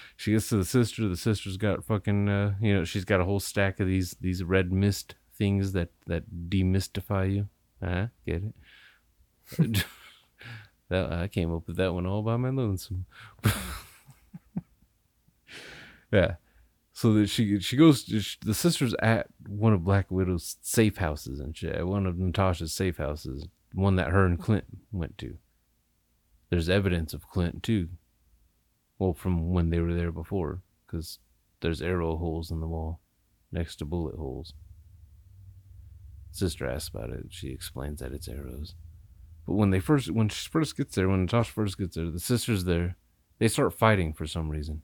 she 0.16 0.32
gets 0.32 0.48
to 0.48 0.56
the 0.56 0.64
sister. 0.64 1.06
The 1.06 1.18
sister's 1.18 1.58
got 1.58 1.84
fucking, 1.84 2.30
uh, 2.30 2.54
you 2.62 2.72
know, 2.72 2.84
she's 2.84 3.04
got 3.04 3.20
a 3.20 3.24
whole 3.24 3.40
stack 3.40 3.78
of 3.78 3.86
these 3.86 4.16
these 4.20 4.42
red 4.42 4.72
mist 4.72 5.16
things 5.34 5.72
that 5.72 5.90
that 6.06 6.48
demystify 6.48 7.34
you. 7.34 7.48
Uh, 7.82 8.06
get 8.24 8.42
it? 8.44 8.54
that 10.88 11.12
I 11.12 11.28
came 11.28 11.52
up 11.54 11.66
with 11.66 11.76
that 11.76 11.92
one 11.92 12.06
all 12.06 12.22
by 12.22 12.36
my 12.36 12.50
lonesome. 12.50 13.06
yeah. 16.12 16.34
So 16.92 17.14
that 17.14 17.28
she 17.28 17.58
she 17.60 17.76
goes 17.76 18.04
she, 18.04 18.36
the 18.44 18.54
sister's 18.54 18.94
at 19.00 19.26
one 19.46 19.72
of 19.72 19.84
Black 19.84 20.10
Widow's 20.10 20.56
safe 20.60 20.98
houses 20.98 21.40
and 21.40 21.56
shit. 21.56 21.86
One 21.86 22.06
of 22.06 22.18
Natasha's 22.18 22.72
safe 22.72 22.98
houses, 22.98 23.48
one 23.72 23.96
that 23.96 24.10
her 24.10 24.24
and 24.26 24.38
Clint 24.38 24.64
went 24.92 25.18
to. 25.18 25.38
There's 26.50 26.68
evidence 26.68 27.14
of 27.14 27.28
Clint 27.28 27.62
too. 27.62 27.88
Well, 28.98 29.14
from 29.14 29.52
when 29.52 29.70
they 29.70 29.80
were 29.80 29.94
there 29.94 30.12
before, 30.12 30.60
because 30.86 31.18
there's 31.60 31.82
arrow 31.82 32.16
holes 32.18 32.50
in 32.50 32.60
the 32.60 32.68
wall 32.68 33.00
next 33.50 33.76
to 33.76 33.84
bullet 33.84 34.14
holes. 34.14 34.52
Sister 36.32 36.68
asks 36.68 36.88
about 36.88 37.10
it. 37.10 37.26
She 37.28 37.48
explains 37.48 38.00
that 38.00 38.12
it's 38.12 38.26
arrows. 38.26 38.74
But 39.46 39.54
when 39.54 39.70
they 39.70 39.80
first, 39.80 40.10
when 40.10 40.28
she 40.28 40.48
first 40.48 40.76
gets 40.76 40.94
there, 40.94 41.08
when 41.08 41.22
Natasha 41.22 41.52
first 41.52 41.78
gets 41.78 41.96
there, 41.96 42.10
the 42.10 42.18
sister's 42.18 42.64
there. 42.64 42.96
They 43.38 43.48
start 43.48 43.74
fighting 43.74 44.12
for 44.12 44.26
some 44.26 44.48
reason. 44.48 44.82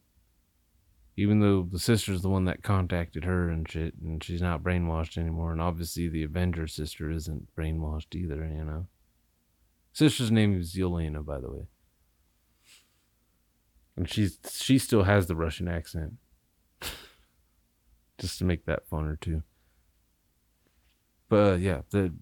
Even 1.17 1.41
though 1.41 1.63
the 1.63 1.79
sister's 1.79 2.23
the 2.23 2.29
one 2.29 2.45
that 2.45 2.63
contacted 2.63 3.25
her 3.25 3.49
and 3.49 3.69
shit, 3.69 3.95
and 4.03 4.23
she's 4.23 4.43
not 4.43 4.63
brainwashed 4.63 5.17
anymore, 5.17 5.53
and 5.53 5.61
obviously 5.61 6.09
the 6.09 6.23
Avenger 6.23 6.67
sister 6.67 7.11
isn't 7.11 7.49
brainwashed 7.57 8.15
either, 8.15 8.45
you 8.45 8.65
know. 8.65 8.87
Sister's 9.93 10.31
name 10.31 10.59
is 10.59 10.75
Yelena, 10.75 11.25
by 11.25 11.41
the 11.41 11.51
way. 11.51 11.67
And 13.97 14.09
she's 14.09 14.39
she 14.51 14.79
still 14.79 15.05
has 15.05 15.27
the 15.27 15.35
Russian 15.35 15.67
accent. 15.67 16.15
Just 18.19 18.39
to 18.39 18.45
make 18.45 18.65
that 18.67 18.89
funner 18.89 19.19
too. 19.19 19.43
But 21.29 21.53
uh, 21.53 21.57
yeah, 21.57 21.83
the 21.91 22.13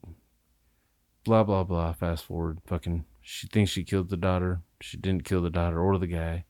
blah 1.24 1.44
blah 1.44 1.64
blah. 1.64 1.92
Fast 1.92 2.24
forward, 2.24 2.58
fucking. 2.66 3.04
She 3.20 3.48
thinks 3.48 3.70
she 3.70 3.84
killed 3.84 4.08
the 4.08 4.16
daughter. 4.16 4.62
She 4.80 4.96
didn't 4.96 5.24
kill 5.24 5.42
the 5.42 5.50
daughter 5.50 5.80
or 5.80 5.98
the 5.98 6.06
guy. 6.06 6.44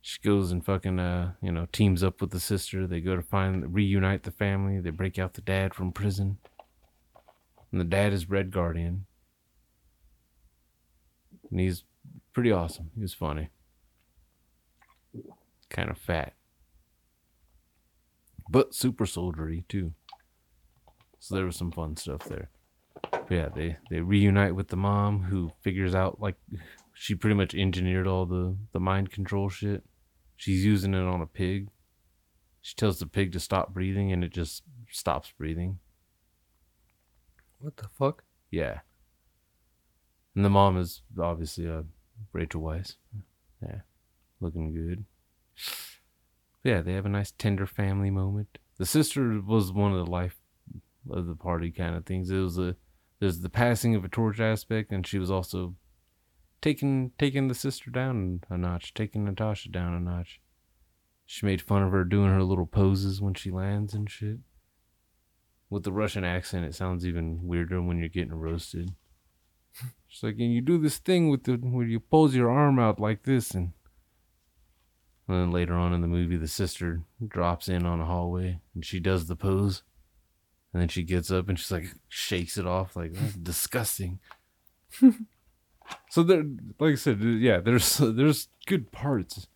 She 0.00 0.18
goes 0.20 0.52
and 0.52 0.64
fucking 0.64 0.98
uh 0.98 1.32
you 1.42 1.52
know 1.52 1.66
teams 1.72 2.02
up 2.02 2.20
with 2.20 2.30
the 2.30 2.40
sister. 2.40 2.86
They 2.86 3.00
go 3.00 3.16
to 3.16 3.22
find 3.22 3.74
reunite 3.74 4.22
the 4.22 4.30
family. 4.30 4.80
They 4.80 4.90
break 4.90 5.18
out 5.18 5.34
the 5.34 5.40
dad 5.40 5.74
from 5.74 5.92
prison. 5.92 6.38
And 7.70 7.80
the 7.80 7.84
dad 7.84 8.12
is 8.12 8.28
Red 8.30 8.50
Guardian. 8.50 9.06
And 11.50 11.60
he's 11.60 11.84
pretty 12.32 12.52
awesome. 12.52 12.90
He 12.94 13.02
was 13.02 13.14
funny. 13.14 13.50
Kind 15.68 15.90
of 15.90 15.98
fat. 15.98 16.32
But 18.48 18.74
super 18.74 19.04
soldiery 19.04 19.64
too. 19.68 19.92
So 21.18 21.34
there 21.34 21.44
was 21.44 21.56
some 21.56 21.72
fun 21.72 21.96
stuff 21.96 22.24
there. 22.24 22.50
But 23.10 23.30
yeah, 23.30 23.48
they 23.54 23.76
they 23.90 24.00
reunite 24.00 24.54
with 24.54 24.68
the 24.68 24.76
mom 24.76 25.22
who 25.24 25.52
figures 25.60 25.94
out 25.94 26.20
like 26.20 26.36
she 26.94 27.14
pretty 27.14 27.34
much 27.34 27.54
engineered 27.54 28.06
all 28.06 28.26
the 28.26 28.56
the 28.72 28.80
mind 28.80 29.10
control 29.10 29.48
shit. 29.48 29.84
She's 30.36 30.64
using 30.64 30.94
it 30.94 31.02
on 31.02 31.20
a 31.20 31.26
pig. 31.26 31.68
She 32.60 32.74
tells 32.74 32.98
the 32.98 33.06
pig 33.06 33.32
to 33.32 33.40
stop 33.40 33.72
breathing 33.72 34.12
and 34.12 34.22
it 34.22 34.32
just 34.32 34.62
stops 34.90 35.32
breathing. 35.36 35.78
What 37.58 37.76
the 37.76 37.88
fuck? 37.88 38.24
Yeah. 38.50 38.80
And 40.34 40.44
the 40.44 40.50
mom 40.50 40.76
is 40.76 41.02
obviously 41.20 41.68
uh, 41.68 41.82
Rachel 42.32 42.62
Weisz. 42.62 42.96
Yeah. 43.62 43.80
Looking 44.40 44.72
good. 44.72 45.04
But 46.62 46.70
yeah, 46.70 46.82
they 46.82 46.92
have 46.92 47.06
a 47.06 47.10
nice 47.10 47.32
tender 47.32 47.66
family 47.66 48.10
moment. 48.10 48.58
The 48.76 48.86
sister 48.86 49.40
was 49.40 49.72
one 49.72 49.92
of 49.92 49.98
the 50.04 50.10
life 50.10 50.37
of 51.10 51.26
the 51.26 51.34
party 51.34 51.70
kind 51.70 51.96
of 51.96 52.06
things. 52.06 52.30
It 52.30 52.38
was 52.38 52.58
a 52.58 52.76
there's 53.20 53.40
the 53.40 53.48
passing 53.48 53.94
of 53.94 54.04
a 54.04 54.08
torch 54.08 54.38
aspect 54.38 54.92
and 54.92 55.06
she 55.06 55.18
was 55.18 55.30
also 55.30 55.74
taking 56.60 57.12
taking 57.18 57.48
the 57.48 57.54
sister 57.54 57.90
down 57.90 58.40
a 58.48 58.56
notch, 58.56 58.94
taking 58.94 59.24
Natasha 59.24 59.68
down 59.68 59.94
a 59.94 60.00
notch. 60.00 60.40
She 61.26 61.44
made 61.44 61.60
fun 61.60 61.82
of 61.82 61.92
her 61.92 62.04
doing 62.04 62.30
her 62.30 62.42
little 62.42 62.66
poses 62.66 63.20
when 63.20 63.34
she 63.34 63.50
lands 63.50 63.92
and 63.92 64.10
shit. 64.10 64.38
With 65.70 65.84
the 65.84 65.92
Russian 65.92 66.24
accent, 66.24 66.64
it 66.64 66.74
sounds 66.74 67.06
even 67.06 67.40
weirder 67.42 67.82
when 67.82 67.98
you're 67.98 68.08
getting 68.08 68.34
roasted. 68.34 68.94
She's 70.06 70.22
like, 70.22 70.36
and 70.38 70.52
you 70.52 70.62
do 70.62 70.78
this 70.78 70.96
thing 70.96 71.28
with 71.28 71.44
the 71.44 71.56
where 71.56 71.86
you 71.86 72.00
pose 72.00 72.34
your 72.34 72.50
arm 72.50 72.78
out 72.78 72.98
like 72.98 73.24
this, 73.24 73.50
and, 73.50 73.72
and 75.28 75.36
then 75.36 75.50
later 75.50 75.74
on 75.74 75.92
in 75.92 76.00
the 76.00 76.08
movie, 76.08 76.38
the 76.38 76.48
sister 76.48 77.02
drops 77.26 77.68
in 77.68 77.84
on 77.84 78.00
a 78.00 78.06
hallway 78.06 78.60
and 78.74 78.84
she 78.84 78.98
does 78.98 79.26
the 79.26 79.36
pose, 79.36 79.82
and 80.78 80.82
then 80.84 80.88
she 80.88 81.02
gets 81.02 81.32
up 81.32 81.48
and 81.48 81.58
she's 81.58 81.72
like 81.72 81.92
shakes 82.08 82.56
it 82.56 82.64
off 82.64 82.94
like 82.94 83.12
that's 83.12 83.34
disgusting. 83.34 84.20
so 86.08 86.22
there, 86.22 86.44
like 86.78 86.92
I 86.92 86.94
said, 86.94 87.20
yeah, 87.20 87.58
there's 87.58 87.98
there's 87.98 88.46
good 88.68 88.92
parts. 88.92 89.48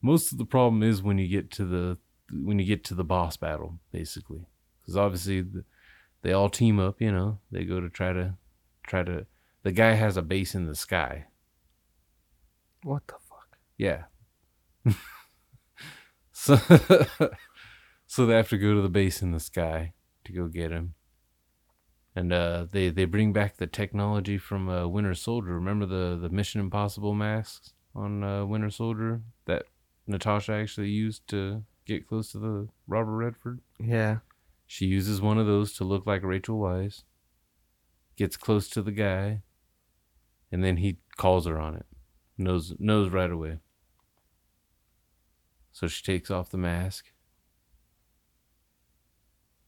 Most 0.00 0.30
of 0.30 0.38
the 0.38 0.44
problem 0.44 0.84
is 0.84 1.02
when 1.02 1.18
you 1.18 1.26
get 1.26 1.50
to 1.52 1.64
the 1.64 1.98
when 2.30 2.60
you 2.60 2.64
get 2.64 2.84
to 2.84 2.94
the 2.94 3.02
boss 3.02 3.36
battle, 3.36 3.80
basically, 3.90 4.46
because 4.80 4.96
obviously 4.96 5.40
the, 5.40 5.64
they 6.22 6.32
all 6.32 6.48
team 6.48 6.78
up. 6.78 7.00
You 7.00 7.10
know, 7.10 7.40
they 7.50 7.64
go 7.64 7.80
to 7.80 7.88
try 7.88 8.12
to 8.12 8.34
try 8.86 9.02
to. 9.02 9.26
The 9.64 9.72
guy 9.72 9.94
has 9.94 10.16
a 10.16 10.22
base 10.22 10.54
in 10.54 10.66
the 10.66 10.76
sky. 10.76 11.26
What 12.84 13.04
the 13.08 13.14
fuck? 13.28 13.58
Yeah. 13.76 14.04
so 16.32 16.56
so 18.06 18.26
they 18.26 18.36
have 18.36 18.50
to 18.50 18.58
go 18.58 18.74
to 18.74 18.80
the 18.80 18.88
base 18.88 19.22
in 19.22 19.32
the 19.32 19.40
sky 19.40 19.94
to 20.26 20.32
go 20.32 20.48
get 20.48 20.70
him. 20.70 20.94
And 22.14 22.32
uh, 22.32 22.66
they 22.70 22.88
they 22.88 23.04
bring 23.04 23.32
back 23.32 23.56
the 23.56 23.66
technology 23.66 24.38
from 24.38 24.68
uh, 24.68 24.86
Winter 24.86 25.14
Soldier. 25.14 25.52
Remember 25.52 25.86
the 25.86 26.16
the 26.16 26.30
Mission 26.30 26.60
Impossible 26.60 27.14
masks 27.14 27.74
on 27.94 28.22
uh, 28.22 28.44
Winter 28.46 28.70
Soldier 28.70 29.22
that 29.44 29.64
Natasha 30.06 30.52
actually 30.52 30.88
used 30.88 31.26
to 31.28 31.64
get 31.84 32.06
close 32.06 32.32
to 32.32 32.38
the 32.38 32.68
Robert 32.86 33.16
Redford. 33.16 33.60
Yeah. 33.78 34.18
She 34.66 34.86
uses 34.86 35.20
one 35.20 35.38
of 35.38 35.46
those 35.46 35.74
to 35.74 35.84
look 35.84 36.06
like 36.06 36.22
Rachel 36.22 36.58
Weisz. 36.58 37.04
Gets 38.16 38.36
close 38.36 38.68
to 38.70 38.82
the 38.82 38.92
guy, 38.92 39.42
and 40.50 40.64
then 40.64 40.78
he 40.78 40.98
calls 41.16 41.46
her 41.46 41.58
on 41.58 41.76
it. 41.76 41.86
Knows 42.38 42.74
knows 42.78 43.10
right 43.10 43.30
away. 43.30 43.58
So 45.72 45.86
she 45.86 46.02
takes 46.02 46.30
off 46.30 46.50
the 46.50 46.56
mask. 46.56 47.12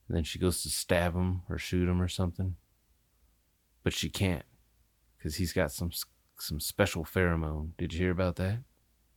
And 0.09 0.17
then 0.17 0.25
she 0.25 0.39
goes 0.39 0.63
to 0.63 0.71
stab 0.71 1.15
him 1.15 1.43
or 1.49 1.59
shoot 1.59 1.89
him 1.89 2.01
or 2.01 2.09
something. 2.09 2.57
But 3.85 3.93
she 3.93 4.09
can't 4.09 4.45
cuz 5.23 5.37
he's 5.37 5.53
got 5.53 5.73
some 5.73 5.91
some 6.39 6.61
special 6.61 7.05
pheromone. 7.05 7.73
Did 7.77 7.93
you 7.93 8.01
hear 8.01 8.11
about 8.11 8.37
that? 8.37 8.61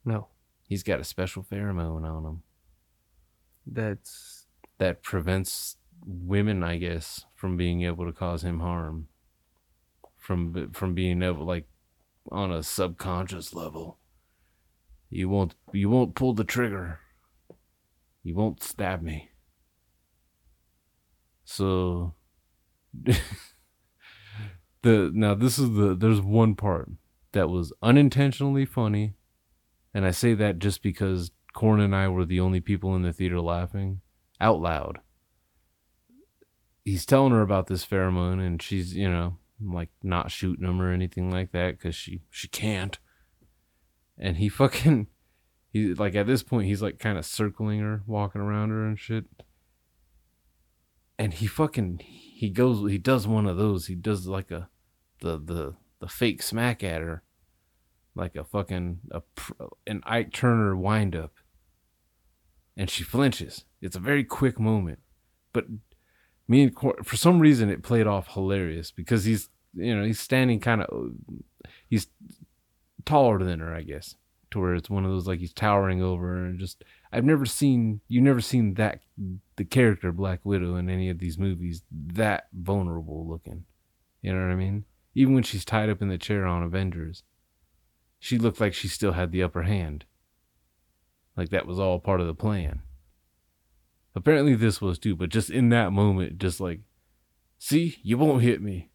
No. 0.04 0.30
He's 0.68 0.84
got 0.84 1.00
a 1.00 1.04
special 1.04 1.44
pheromone 1.44 2.04
on 2.04 2.26
him 2.26 2.44
That's 3.66 4.48
that 4.78 5.04
prevents 5.04 5.78
women, 6.06 6.64
I 6.64 6.78
guess, 6.78 7.26
from 7.36 7.58
being 7.58 7.84
able 7.84 8.06
to 8.06 8.14
cause 8.14 8.44
him 8.44 8.60
harm. 8.60 9.08
From 10.18 10.72
from 10.72 10.94
being 10.94 11.22
able 11.24 11.46
like 11.46 11.68
on 12.32 12.52
a 12.52 12.64
subconscious 12.64 13.54
level. 13.54 13.98
You 15.10 15.30
won't 15.30 15.56
you 15.74 15.90
won't 15.90 16.16
pull 16.16 16.34
the 16.34 16.44
trigger. 16.44 17.00
You 18.24 18.36
won't 18.36 18.64
stab 18.64 19.02
me. 19.02 19.31
So 21.52 22.14
the 24.84 25.12
now 25.14 25.36
this 25.36 25.60
is 25.60 25.72
the 25.72 25.96
there's 25.96 26.22
one 26.22 26.56
part 26.56 26.90
that 27.34 27.50
was 27.50 27.74
unintentionally 27.82 28.66
funny 28.66 29.16
and 29.94 30.06
I 30.06 30.12
say 30.12 30.34
that 30.36 30.60
just 30.60 30.82
because 30.82 31.32
Corn 31.54 31.82
and 31.82 31.94
I 31.94 32.08
were 32.08 32.26
the 32.26 32.40
only 32.40 32.62
people 32.62 32.96
in 32.96 33.02
the 33.02 33.12
theater 33.12 33.42
laughing 33.42 34.00
out 34.40 34.62
loud. 34.62 35.00
He's 36.86 37.06
telling 37.06 37.34
her 37.34 37.42
about 37.42 37.68
this 37.68 37.86
pheromone, 37.86 38.40
and 38.40 38.62
she's, 38.62 38.96
you 38.96 39.10
know, 39.10 39.38
like 39.62 39.90
not 40.02 40.32
shooting 40.32 40.66
him 40.66 40.82
or 40.82 40.92
anything 40.92 41.30
like 41.30 41.52
that 41.52 41.78
because 41.78 41.96
she 41.96 42.22
she 42.30 42.48
can't. 42.48 42.98
And 44.18 44.38
he 44.38 44.48
fucking, 44.50 45.08
he 45.74 45.94
like 45.94 46.16
at 46.16 46.28
this 46.28 46.44
point 46.44 46.68
he's 46.68 46.82
like 46.82 46.98
kind 46.98 47.18
of 47.18 47.26
circling 47.26 47.82
her, 47.82 48.04
walking 48.08 48.42
around 48.42 48.70
her 48.70 48.86
and 48.86 48.98
shit. 48.98 49.26
And 51.22 51.34
he 51.34 51.46
fucking 51.46 52.00
he 52.04 52.50
goes 52.50 52.90
he 52.90 52.98
does 52.98 53.28
one 53.28 53.46
of 53.46 53.58
those. 53.58 53.86
He 53.86 53.96
does 53.96 54.26
like 54.28 54.50
a 54.50 54.70
the 55.20 55.38
the 55.38 55.76
the 56.00 56.08
fake 56.08 56.42
smack 56.42 56.84
at 56.84 57.02
her 57.02 57.24
like 58.16 58.36
a 58.36 58.44
fucking 58.44 59.00
a, 59.12 59.22
an 59.88 60.02
Ike 60.06 60.34
Turner 60.34 60.76
wind 60.76 61.16
up, 61.16 61.34
and 62.76 62.90
she 62.90 63.04
flinches. 63.04 63.66
It's 63.82 63.96
a 63.96 64.00
very 64.00 64.24
quick 64.24 64.60
moment, 64.60 65.00
but 65.54 65.66
me 66.48 66.64
and 66.64 66.76
Cor- 66.76 67.04
for 67.04 67.16
some 67.16 67.40
reason 67.40 67.70
it 67.70 67.84
played 67.84 68.08
off 68.08 68.34
hilarious 68.34 68.92
because 68.92 69.24
he's 69.26 69.50
you 69.74 69.96
know 69.96 70.04
he's 70.04 70.20
standing 70.20 70.60
kind 70.60 70.82
of 70.82 71.12
he's 71.88 72.08
taller 73.06 73.40
than 73.44 73.60
her, 73.60 73.74
I 73.74 73.84
guess, 73.84 74.16
to 74.52 74.60
where 74.60 74.76
it's 74.76 74.90
one 74.90 75.06
of 75.06 75.12
those 75.12 75.28
like 75.28 75.40
he's 75.40 75.54
towering 75.54 76.02
over 76.02 76.46
and 76.46 76.60
just 76.60 76.84
I've 77.12 77.26
never 77.26 77.46
seen 77.46 78.02
you've 78.08 78.24
never 78.24 78.42
seen 78.42 78.76
that 78.76 79.00
the 79.56 79.66
character 79.66 80.12
Black 80.12 80.40
Widow 80.44 80.76
in 80.76 80.90
any 80.90 81.10
of 81.10 81.20
these 81.20 81.38
movies 81.38 81.84
that 81.92 82.48
vulnerable 82.54 83.28
looking. 83.28 83.66
You 84.22 84.34
know 84.34 84.42
what 84.42 84.52
I 84.52 84.56
mean? 84.56 84.86
Even 85.16 85.34
when 85.34 85.44
she's 85.44 85.66
tied 85.66 85.90
up 85.90 86.02
in 86.02 86.10
the 86.10 86.18
chair 86.18 86.46
on 86.46 86.64
Avengers 86.64 87.24
she 88.24 88.38
looked 88.38 88.62
like 88.62 88.76
she 88.76 88.88
still 88.88 89.14
had 89.14 89.32
the 89.32 89.42
upper 89.42 89.64
hand. 89.64 90.06
Like 91.36 91.50
that 91.50 91.66
was 91.66 91.80
all 91.80 92.00
part 92.00 92.22
of 92.22 92.28
the 92.28 92.36
plan. 92.36 92.82
Apparently 94.14 94.54
this 94.54 94.80
was 94.80 95.00
too, 95.00 95.16
but 95.16 95.30
just 95.30 95.50
in 95.50 95.70
that 95.70 95.92
moment, 95.92 96.38
just 96.38 96.62
like, 96.62 96.82
see, 97.58 97.98
you 98.04 98.20
won't 98.20 98.44
hit 98.44 98.62
me. 98.62 98.91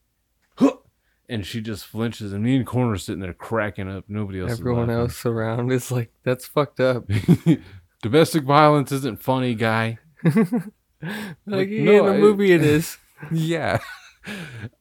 And 1.28 1.44
she 1.44 1.60
just 1.60 1.86
flinches, 1.86 2.32
and 2.32 2.44
me 2.44 2.56
and 2.56 2.64
Corner 2.66 2.96
sitting 2.96 3.20
there 3.20 3.32
cracking 3.32 3.90
up. 3.90 4.04
Nobody 4.08 4.40
else. 4.40 4.52
everyone 4.52 4.90
else 4.90 5.26
around 5.26 5.72
is 5.72 5.90
like, 5.90 6.12
that's 6.22 6.46
fucked 6.46 6.78
up. 6.78 7.10
Domestic 8.02 8.44
violence 8.44 8.92
isn't 8.92 9.20
funny, 9.22 9.54
guy. 9.54 9.98
Like, 10.24 11.68
no, 11.68 11.90
yeah, 11.92 12.00
in 12.00 12.06
a 12.06 12.12
I- 12.12 12.18
movie 12.18 12.52
it 12.52 12.62
is. 12.62 12.98
yeah. 13.32 13.78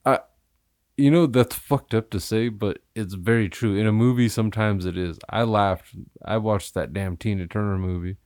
I, 0.05 0.19
you 0.97 1.11
know, 1.11 1.25
that's 1.25 1.55
fucked 1.55 1.93
up 1.93 2.09
to 2.11 2.19
say, 2.19 2.49
but 2.49 2.79
it's 2.95 3.13
very 3.15 3.49
true. 3.49 3.75
In 3.75 3.87
a 3.87 3.91
movie, 3.91 4.29
sometimes 4.29 4.85
it 4.85 4.97
is. 4.97 5.17
I 5.29 5.43
laughed. 5.43 5.95
I 6.23 6.37
watched 6.37 6.73
that 6.73 6.93
damn 6.93 7.17
Tina 7.17 7.47
Turner 7.47 7.77
movie. 7.77 8.17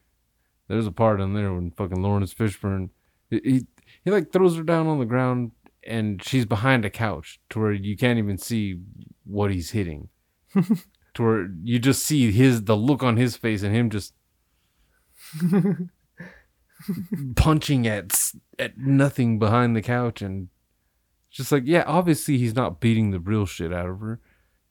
There's 0.67 0.87
a 0.87 0.91
part 0.91 1.19
in 1.19 1.33
there 1.33 1.53
when 1.53 1.71
fucking 1.71 2.01
Laurence 2.01 2.33
Fishburne, 2.33 2.89
he, 3.29 3.41
he, 3.43 3.65
he 4.03 4.11
like 4.11 4.31
throws 4.31 4.55
her 4.55 4.63
down 4.63 4.87
on 4.87 4.99
the 4.99 5.05
ground 5.05 5.51
and 5.85 6.23
she's 6.23 6.45
behind 6.45 6.85
a 6.85 6.89
couch 6.89 7.39
to 7.49 7.59
where 7.59 7.71
you 7.73 7.95
can't 7.97 8.19
even 8.19 8.37
see 8.37 8.79
what 9.25 9.51
he's 9.51 9.71
hitting. 9.71 10.09
to 11.13 11.23
where 11.23 11.49
you 11.63 11.79
just 11.79 12.03
see 12.05 12.31
his, 12.31 12.63
the 12.65 12.75
look 12.77 13.03
on 13.03 13.17
his 13.17 13.35
face 13.37 13.63
and 13.63 13.75
him 13.75 13.89
just 13.89 14.13
punching 17.35 17.87
at 17.87 18.31
at 18.57 18.77
nothing 18.77 19.37
behind 19.37 19.75
the 19.75 19.81
couch 19.81 20.21
and 20.21 20.47
just 21.29 21.51
like 21.51 21.63
yeah 21.65 21.83
obviously 21.85 22.37
he's 22.37 22.55
not 22.55 22.79
beating 22.79 23.11
the 23.11 23.19
real 23.19 23.45
shit 23.45 23.73
out 23.73 23.87
of 23.87 23.99
her. 23.99 24.19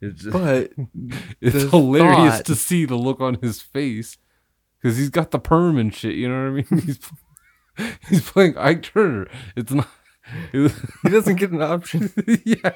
It's 0.01 0.23
just, 0.23 0.33
But 0.33 0.71
it's 1.41 1.71
hilarious 1.71 2.37
thought- 2.37 2.45
to 2.47 2.55
see 2.55 2.85
the 2.85 2.97
look 2.97 3.21
on 3.21 3.35
his 3.43 3.61
face 3.61 4.17
because 4.81 4.97
he's 4.97 5.11
got 5.11 5.31
the 5.33 5.39
perm 5.39 5.77
and 5.77 5.95
shit 5.95 6.15
you 6.15 6.29
know 6.29 6.51
what 6.53 6.65
i 6.69 6.77
mean? 6.77 6.83
He's 6.87 7.01
he's 8.09 8.31
playing 8.31 8.57
ike 8.57 8.83
turner. 8.83 9.29
It's 9.57 9.73
not 9.73 9.89
he 10.53 11.09
doesn't 11.11 11.37
get 11.37 11.51
an 11.51 11.63
option. 11.63 12.11
yeah. 12.45 12.73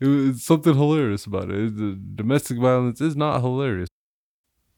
It 0.00 0.06
was 0.06 0.42
something 0.42 0.74
hilarious 0.74 1.24
about 1.24 1.50
it. 1.50 1.76
The 1.76 1.98
domestic 2.14 2.58
violence 2.58 3.00
is 3.00 3.16
not 3.16 3.40
hilarious 3.40 3.88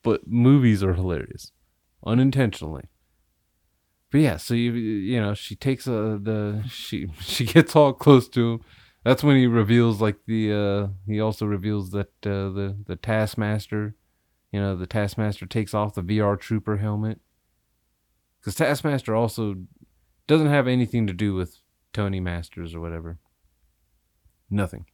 but 0.04 0.28
movies 0.28 0.84
are 0.84 0.94
hilarious 0.94 1.50
unintentionally. 2.06 2.84
But 4.12 4.20
yeah 4.20 4.36
so 4.36 4.54
you 4.54 4.72
you 4.72 5.20
know 5.20 5.34
she 5.34 5.56
takes 5.56 5.88
uh, 5.88 6.18
the 6.22 6.62
she 6.68 7.08
she 7.20 7.44
gets 7.44 7.74
all 7.74 7.92
close 7.92 8.28
to 8.28 8.52
him. 8.52 8.60
That's 9.02 9.24
when 9.24 9.36
he 9.36 9.46
reveals 9.48 10.00
like 10.00 10.18
the 10.26 10.52
uh 10.52 10.88
he 11.10 11.20
also 11.20 11.46
reveals 11.46 11.90
that 11.90 12.12
uh 12.24 12.54
the 12.54 12.76
the 12.86 12.96
taskmaster 12.96 13.96
you 14.52 14.60
know 14.60 14.76
the 14.76 14.86
taskmaster 14.86 15.46
takes 15.46 15.74
off 15.74 15.94
the 15.94 16.02
vr 16.02 16.38
trooper 16.38 16.76
helmet 16.76 17.20
because 18.44 18.56
taskmaster 18.56 19.16
also 19.16 19.54
doesn't 20.26 20.48
have 20.48 20.68
anything 20.68 21.06
to 21.06 21.14
do 21.14 21.34
with 21.34 21.60
tony 21.94 22.20
masters 22.20 22.74
or 22.74 22.80
whatever. 22.80 23.18
Nothing. 24.50 24.84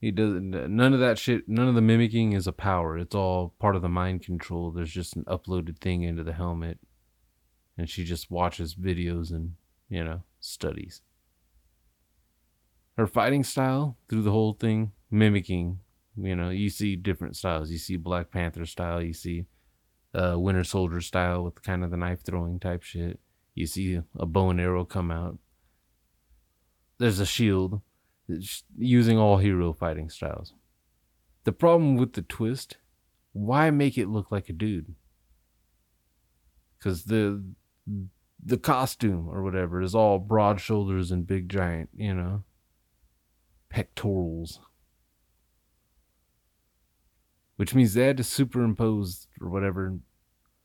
He 0.00 0.10
doesn't 0.10 0.50
none 0.50 0.92
of 0.92 0.98
that 0.98 1.16
shit 1.16 1.48
none 1.48 1.68
of 1.68 1.76
the 1.76 1.80
mimicking 1.80 2.32
is 2.32 2.48
a 2.48 2.52
power. 2.52 2.98
It's 2.98 3.14
all 3.14 3.54
part 3.60 3.76
of 3.76 3.82
the 3.82 3.88
mind 3.88 4.24
control. 4.24 4.72
There's 4.72 4.90
just 4.90 5.14
an 5.14 5.24
uploaded 5.24 5.78
thing 5.78 6.02
into 6.02 6.24
the 6.24 6.32
helmet 6.32 6.80
and 7.78 7.88
she 7.88 8.02
just 8.02 8.32
watches 8.32 8.74
videos 8.74 9.30
and 9.30 9.54
you 9.88 10.02
know 10.02 10.24
studies. 10.40 11.02
Her 12.96 13.06
fighting 13.06 13.44
style 13.44 13.96
through 14.08 14.22
the 14.22 14.32
whole 14.32 14.54
thing 14.54 14.90
mimicking 15.08 15.78
you 16.16 16.34
know 16.34 16.50
you 16.50 16.68
see 16.68 16.96
different 16.96 17.36
styles. 17.36 17.70
You 17.70 17.78
see 17.78 17.96
black 17.96 18.32
panther 18.32 18.66
style. 18.66 19.00
You 19.00 19.12
see 19.12 19.44
uh 20.14 20.34
winter 20.36 20.64
soldier 20.64 21.00
style 21.00 21.44
with 21.44 21.62
kind 21.62 21.84
of 21.84 21.90
the 21.90 21.96
knife 21.96 22.22
throwing 22.22 22.58
type 22.58 22.82
shit 22.82 23.20
you 23.54 23.66
see 23.66 24.00
a 24.18 24.26
bow 24.26 24.50
and 24.50 24.60
arrow 24.60 24.84
come 24.84 25.10
out 25.10 25.38
there's 26.98 27.20
a 27.20 27.26
shield 27.26 27.80
using 28.78 29.18
all 29.18 29.38
hero 29.38 29.72
fighting 29.72 30.10
styles. 30.10 30.54
The 31.44 31.52
problem 31.52 31.96
with 31.96 32.12
the 32.12 32.22
twist, 32.22 32.76
why 33.32 33.70
make 33.70 33.96
it 33.96 34.08
look 34.08 34.30
like 34.30 34.48
a 34.48 34.52
dude? 34.52 34.94
Cuz 36.80 37.04
the 37.04 37.42
the 38.42 38.58
costume 38.58 39.28
or 39.28 39.42
whatever 39.42 39.82
is 39.82 39.94
all 39.94 40.18
broad 40.18 40.60
shoulders 40.60 41.10
and 41.10 41.26
big 41.26 41.48
giant, 41.48 41.90
you 41.94 42.14
know, 42.14 42.44
pectorals. 43.68 44.60
Which 47.60 47.74
means 47.74 47.92
they 47.92 48.06
had 48.06 48.16
to 48.16 48.24
superimpose 48.24 49.26
or 49.38 49.50
whatever 49.50 49.98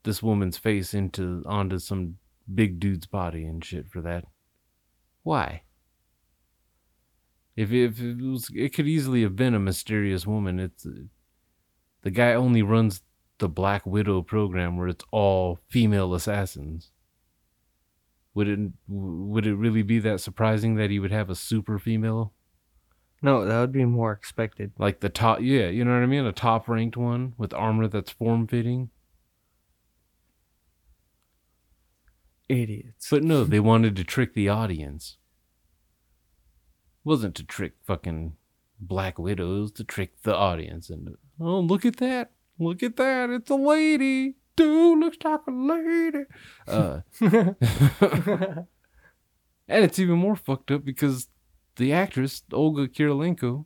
this 0.03 0.23
woman's 0.23 0.57
face 0.57 0.93
into 0.93 1.43
onto 1.45 1.77
some 1.77 2.19
big 2.53 2.79
dude's 2.79 3.05
body 3.05 3.43
and 3.43 3.65
shit 3.65 3.89
for 3.89 3.99
that. 3.99 4.23
Why? 5.21 5.63
If 7.57 7.73
if 7.73 7.99
it 7.99 8.21
was, 8.21 8.49
it 8.55 8.73
could 8.73 8.87
easily 8.87 9.23
have 9.23 9.35
been 9.35 9.53
a 9.53 9.59
mysterious 9.59 10.25
woman. 10.25 10.57
It's 10.57 10.87
the 12.03 12.11
guy 12.11 12.33
only 12.33 12.61
runs 12.61 13.01
the 13.39 13.49
Black 13.49 13.85
Widow 13.85 14.21
program 14.21 14.77
where 14.77 14.87
it's 14.87 15.03
all 15.11 15.59
female 15.67 16.13
assassins. 16.13 16.91
Would 18.33 18.47
it 18.47 18.59
would 18.87 19.45
it 19.45 19.55
really 19.55 19.83
be 19.83 19.99
that 19.99 20.21
surprising 20.21 20.75
that 20.75 20.91
he 20.91 20.99
would 20.99 21.11
have 21.11 21.29
a 21.29 21.35
super 21.35 21.77
female 21.77 22.31
No, 23.25 23.43
that 23.43 23.59
would 23.59 23.71
be 23.71 23.85
more 23.85 24.11
expected. 24.11 24.71
like 24.77 24.99
the 24.99 25.09
top? 25.09 25.39
Yeah, 25.41 25.65
you 25.69 25.83
know 25.83 25.95
what 25.95 26.03
I 26.03 26.05
mean. 26.05 26.27
A 26.27 26.31
top 26.31 26.69
ranked 26.69 26.95
one 26.95 27.33
with 27.39 27.55
armor 27.55 27.87
that's 27.87 28.11
form 28.11 28.45
fitting. 28.45 28.91
Idiots. 32.47 33.07
But 33.09 33.23
no, 33.23 33.43
they 33.43 33.59
wanted 33.59 33.95
to 33.95 34.03
trick 34.03 34.35
the 34.35 34.47
audience. 34.49 35.17
It 37.03 37.09
wasn't 37.09 37.33
to 37.37 37.43
trick 37.43 37.73
fucking 37.83 38.35
Black 38.79 39.17
Widows, 39.17 39.71
to 39.71 39.83
trick 39.83 40.21
the 40.21 40.35
audience. 40.35 40.91
And 40.91 41.15
oh, 41.39 41.61
look 41.61 41.83
at 41.83 41.97
that! 41.97 42.29
Look 42.59 42.83
at 42.83 42.95
that! 42.97 43.31
It's 43.31 43.49
a 43.49 43.55
lady. 43.55 44.35
Dude 44.55 44.99
looks 44.99 45.17
like 45.23 45.39
a 45.47 45.51
lady. 45.51 46.25
Uh, 46.67 46.99
and 49.67 49.83
it's 49.83 49.97
even 49.97 50.17
more 50.17 50.35
fucked 50.35 50.69
up 50.69 50.85
because 50.85 51.27
the 51.75 51.93
actress 51.93 52.43
Olga 52.51 52.87
Kurylenko, 52.87 53.65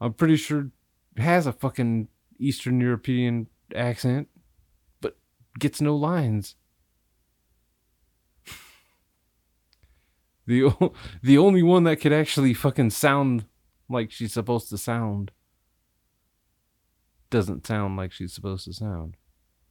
I'm 0.00 0.12
pretty 0.12 0.36
sure, 0.36 0.70
has 1.16 1.46
a 1.46 1.52
fucking 1.52 2.08
Eastern 2.38 2.80
European 2.80 3.48
accent, 3.74 4.28
but 5.00 5.16
gets 5.58 5.80
no 5.80 5.96
lines. 5.96 6.56
The 10.46 10.64
o- 10.64 10.92
the 11.22 11.38
only 11.38 11.62
one 11.62 11.84
that 11.84 12.00
could 12.00 12.12
actually 12.12 12.54
fucking 12.54 12.90
sound 12.90 13.46
like 13.88 14.10
she's 14.10 14.32
supposed 14.32 14.68
to 14.70 14.78
sound 14.78 15.32
doesn't 17.30 17.66
sound 17.66 17.96
like 17.96 18.12
she's 18.12 18.32
supposed 18.32 18.64
to 18.66 18.72
sound. 18.72 19.16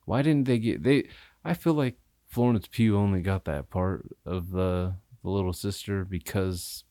Why 0.05 0.21
didn't 0.21 0.45
they 0.45 0.59
get 0.59 0.83
they 0.83 1.07
I 1.43 1.53
feel 1.53 1.73
like 1.73 1.97
Florence 2.27 2.67
Pugh 2.69 2.97
only 2.97 3.21
got 3.21 3.45
that 3.45 3.69
part 3.69 4.05
of 4.25 4.51
the 4.51 4.95
the 5.23 5.29
little 5.29 5.53
sister 5.53 6.03
because 6.03 6.83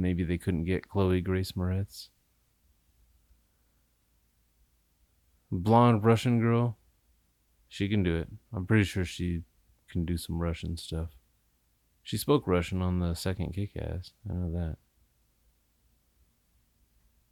maybe 0.00 0.24
they 0.24 0.38
couldn't 0.38 0.64
get 0.64 0.88
Chloe 0.88 1.20
Grace 1.20 1.52
Moretz. 1.52 2.08
Blonde 5.50 6.04
Russian 6.04 6.40
girl. 6.40 6.78
She 7.68 7.88
can 7.88 8.02
do 8.02 8.16
it. 8.16 8.28
I'm 8.52 8.66
pretty 8.66 8.84
sure 8.84 9.04
she 9.04 9.42
can 9.90 10.04
do 10.04 10.16
some 10.16 10.38
Russian 10.38 10.76
stuff. 10.76 11.10
She 12.02 12.16
spoke 12.16 12.46
Russian 12.46 12.82
on 12.82 12.98
the 13.00 13.14
second 13.14 13.52
kick 13.54 13.70
ass. 13.76 14.12
I 14.28 14.32
know 14.34 14.52
that. 14.52 14.76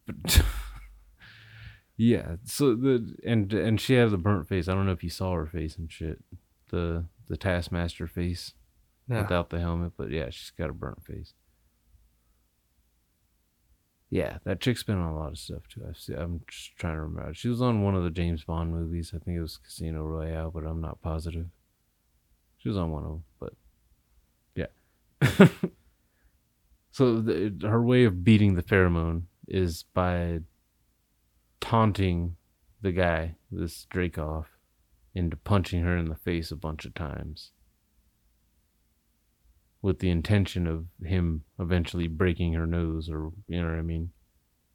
But 0.06 0.42
yeah, 1.96 2.36
so 2.44 2.74
the 2.74 3.14
and 3.24 3.52
and 3.52 3.80
she 3.80 3.94
had 3.94 4.10
the 4.10 4.18
burnt 4.18 4.48
face. 4.48 4.68
I 4.68 4.74
don't 4.74 4.86
know 4.86 4.92
if 4.92 5.04
you 5.04 5.10
saw 5.10 5.34
her 5.34 5.46
face 5.46 5.76
and 5.76 5.90
shit. 5.90 6.22
The 6.70 7.06
the 7.28 7.36
Taskmaster 7.36 8.06
face 8.06 8.54
No. 9.08 9.22
without 9.22 9.50
the 9.50 9.60
helmet, 9.60 9.92
but 9.96 10.10
yeah, 10.10 10.30
she's 10.30 10.50
got 10.50 10.70
a 10.70 10.74
burnt 10.74 11.04
face. 11.04 11.34
Yeah, 14.10 14.38
that 14.44 14.60
chick's 14.60 14.82
been 14.82 14.96
on 14.96 15.12
a 15.12 15.18
lot 15.18 15.32
of 15.32 15.38
stuff 15.38 15.68
too. 15.68 15.82
I've 15.86 15.98
seen, 15.98 16.16
I'm 16.16 16.40
just 16.48 16.76
trying 16.76 16.94
to 16.94 17.02
remember. 17.02 17.34
She 17.34 17.48
was 17.48 17.60
on 17.60 17.82
one 17.82 17.94
of 17.94 18.04
the 18.04 18.10
James 18.10 18.44
Bond 18.44 18.72
movies. 18.72 19.12
I 19.14 19.18
think 19.18 19.36
it 19.36 19.42
was 19.42 19.58
Casino 19.58 20.02
Royale, 20.04 20.50
but 20.50 20.64
I'm 20.64 20.80
not 20.80 21.02
positive. 21.02 21.46
She 22.56 22.68
was 22.68 22.78
on 22.78 22.90
one 22.90 23.04
of 23.04 23.10
them, 23.10 23.24
but 23.38 23.52
yeah. 24.54 25.48
so 26.90 27.20
the, 27.20 27.54
her 27.62 27.82
way 27.82 28.04
of 28.04 28.24
beating 28.24 28.54
the 28.54 28.62
pheromone 28.62 29.24
is 29.46 29.84
by 29.94 30.40
taunting 31.60 32.36
the 32.80 32.92
guy, 32.92 33.34
this 33.50 33.86
Dreykov, 33.92 34.46
into 35.14 35.36
punching 35.36 35.82
her 35.82 35.96
in 35.96 36.08
the 36.08 36.14
face 36.14 36.50
a 36.50 36.56
bunch 36.56 36.86
of 36.86 36.94
times 36.94 37.52
with 39.80 40.00
the 40.00 40.10
intention 40.10 40.66
of 40.66 40.86
him 41.04 41.44
eventually 41.58 42.08
breaking 42.08 42.54
her 42.54 42.66
nose 42.66 43.08
or 43.08 43.30
you 43.46 43.60
know 43.62 43.68
what 43.68 43.78
I 43.78 43.82
mean. 43.82 44.10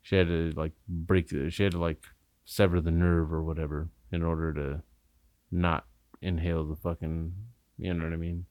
She 0.02 0.16
had 0.16 0.28
to 0.28 0.54
like 0.56 0.74
break 0.88 1.30
the, 1.30 1.50
she 1.50 1.63
had 1.63 1.74
to 1.74 1.80
like 1.80 2.04
sever 2.46 2.82
the 2.82 2.92
nerve 2.92 3.32
or 3.32 3.44
whatever 3.44 3.89
in 4.12 4.24
order 4.24 4.54
to 4.54 4.84
not 5.52 5.86
inhale 6.22 6.66
the 6.66 6.76
fucking 6.76 7.34
you 7.78 7.94
know 7.94 8.06
what 8.06 8.13
I 8.13 8.18
mean? 8.18 8.46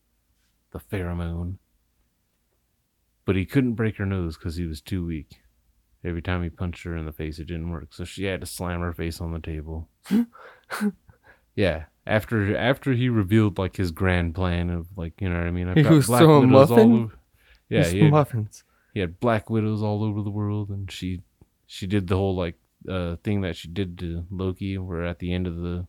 The 0.72 0.80
pheromone. 0.80 1.56
But 3.24 3.36
he 3.36 3.44
couldn't 3.44 3.74
break 3.74 3.96
her 3.98 4.06
nose 4.06 4.36
because 4.36 4.56
he 4.56 4.66
was 4.66 4.80
too 4.80 5.06
weak. 5.06 5.40
Every 6.04 6.22
time 6.22 6.42
he 6.42 6.50
punched 6.50 6.82
her 6.84 6.96
in 6.96 7.06
the 7.06 7.12
face, 7.12 7.38
it 7.38 7.46
didn't 7.46 7.70
work. 7.70 7.94
So 7.94 8.04
she 8.04 8.24
had 8.24 8.40
to 8.40 8.46
slam 8.46 8.80
her 8.80 8.92
face 8.92 9.20
on 9.20 9.32
the 9.32 9.38
table. 9.38 9.88
yeah. 11.54 11.84
After 12.06 12.56
after 12.56 12.92
he 12.94 13.08
revealed 13.08 13.58
like 13.58 13.76
his 13.76 13.92
grand 13.92 14.34
plan 14.34 14.70
of 14.70 14.88
like 14.96 15.20
you 15.20 15.28
know 15.28 15.36
what 15.38 15.46
I 15.46 15.50
mean. 15.52 15.68
I've 15.68 15.76
He 15.76 15.82
got 15.84 15.92
was 15.92 16.06
Black 16.08 16.22
throwing 16.22 16.50
Widows 16.50 16.70
all 16.72 16.80
over- 16.80 17.18
Yeah, 17.68 17.84
he 17.84 18.00
had, 18.00 18.10
muffins. 18.10 18.64
he 18.92 19.00
had 19.00 19.20
Black 19.20 19.48
Widows 19.48 19.82
all 19.82 20.02
over 20.02 20.20
the 20.22 20.30
world, 20.30 20.68
and 20.70 20.90
she 20.90 21.22
she 21.66 21.86
did 21.86 22.08
the 22.08 22.16
whole 22.16 22.34
like 22.34 22.56
uh 22.88 23.16
thing 23.22 23.42
that 23.42 23.54
she 23.56 23.68
did 23.68 23.96
to 24.00 24.26
Loki, 24.30 24.76
where 24.78 25.04
at 25.04 25.20
the 25.20 25.32
end 25.32 25.46
of 25.46 25.56
the 25.58 25.86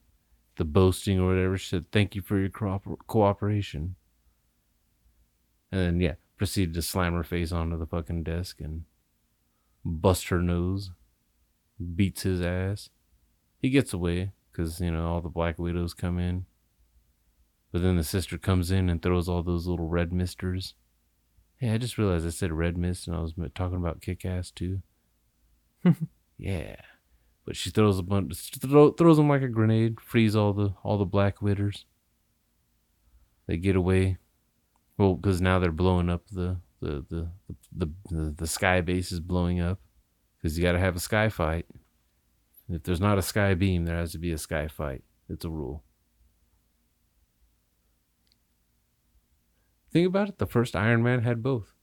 the 0.58 0.66
boasting 0.66 1.20
or 1.20 1.30
whatever, 1.30 1.58
she 1.58 1.68
said, 1.70 1.86
"Thank 1.92 2.16
you 2.16 2.22
for 2.22 2.38
your 2.38 2.50
cooper- 2.50 2.96
cooperation," 3.08 3.96
and 5.72 5.82
then 5.82 6.00
yeah, 6.00 6.14
proceeded 6.38 6.76
to 6.76 6.82
slam 6.84 7.14
her 7.14 7.24
face 7.24 7.52
onto 7.52 7.78
the 7.78 7.88
fucking 7.88 8.22
desk 8.24 8.62
and 8.62 8.84
bust 9.84 10.28
her 10.30 10.42
nose, 10.44 10.92
beats 11.96 12.22
his 12.22 12.40
ass. 12.42 12.90
He 13.58 13.70
gets 13.72 13.94
away 13.94 14.32
because 14.54 14.80
you 14.80 14.92
know 14.92 15.08
all 15.08 15.22
the 15.22 15.30
Black 15.30 15.58
Widows 15.58 15.94
come 15.94 16.20
in, 16.20 16.46
but 17.72 17.82
then 17.82 17.98
the 17.98 18.04
sister 18.04 18.38
comes 18.38 18.72
in 18.72 18.90
and 18.90 19.02
throws 19.02 19.28
all 19.28 19.44
those 19.44 19.68
little 19.68 19.88
red 19.88 20.14
misters. 20.14 20.76
Hey, 21.58 21.72
I 21.72 21.78
just 21.78 21.98
realized 21.98 22.28
I 22.28 22.30
said 22.30 22.52
red 22.52 22.78
mist 22.78 23.08
and 23.08 23.16
I 23.16 23.20
was 23.20 23.34
talking 23.56 23.78
about 23.78 24.02
kick 24.02 24.26
ass 24.26 24.52
too. 24.52 24.82
yeah. 26.38 26.76
But 27.46 27.56
she 27.56 27.72
throws 27.72 28.00
a 28.00 28.04
bunch, 28.04 28.52
throw, 28.60 28.92
throws 28.92 29.18
them 29.18 29.28
like 29.28 29.42
a 29.42 29.50
grenade, 29.50 30.00
frees 30.00 30.36
all 30.36 30.54
the 30.54 30.74
all 30.84 30.98
the 30.98 31.06
black 31.06 31.40
witters. 31.40 31.84
They 33.48 33.58
get 33.58 33.76
away. 33.76 34.18
Well, 34.98 35.16
because 35.16 35.42
now 35.42 35.60
they're 35.60 35.72
blowing 35.72 36.10
up 36.10 36.24
the 36.32 36.58
the 36.80 37.06
the 37.10 37.30
the 37.76 37.90
the, 38.10 38.36
the 38.38 38.48
sky 38.48 38.82
base 38.82 39.12
is 39.12 39.20
blowing 39.20 39.60
up 39.60 39.80
because 40.38 40.58
you 40.58 40.64
got 40.64 40.74
to 40.74 40.80
have 40.80 40.96
a 40.96 41.02
sky 41.02 41.28
fight. 41.30 41.66
If 42.74 42.82
there's 42.84 43.00
not 43.00 43.20
a 43.20 43.22
sky 43.22 43.54
beam, 43.54 43.86
there 43.86 43.98
has 43.98 44.14
to 44.14 44.18
be 44.18 44.32
a 44.32 44.38
sky 44.38 44.68
fight. 44.68 45.04
It's 45.30 45.46
a 45.46 45.50
rule. 45.50 45.84
Think 49.92 50.08
about 50.08 50.30
it. 50.30 50.40
The 50.40 50.48
first 50.48 50.76
Iron 50.76 51.04
Man 51.04 51.22
had 51.22 51.44
both. 51.44 51.74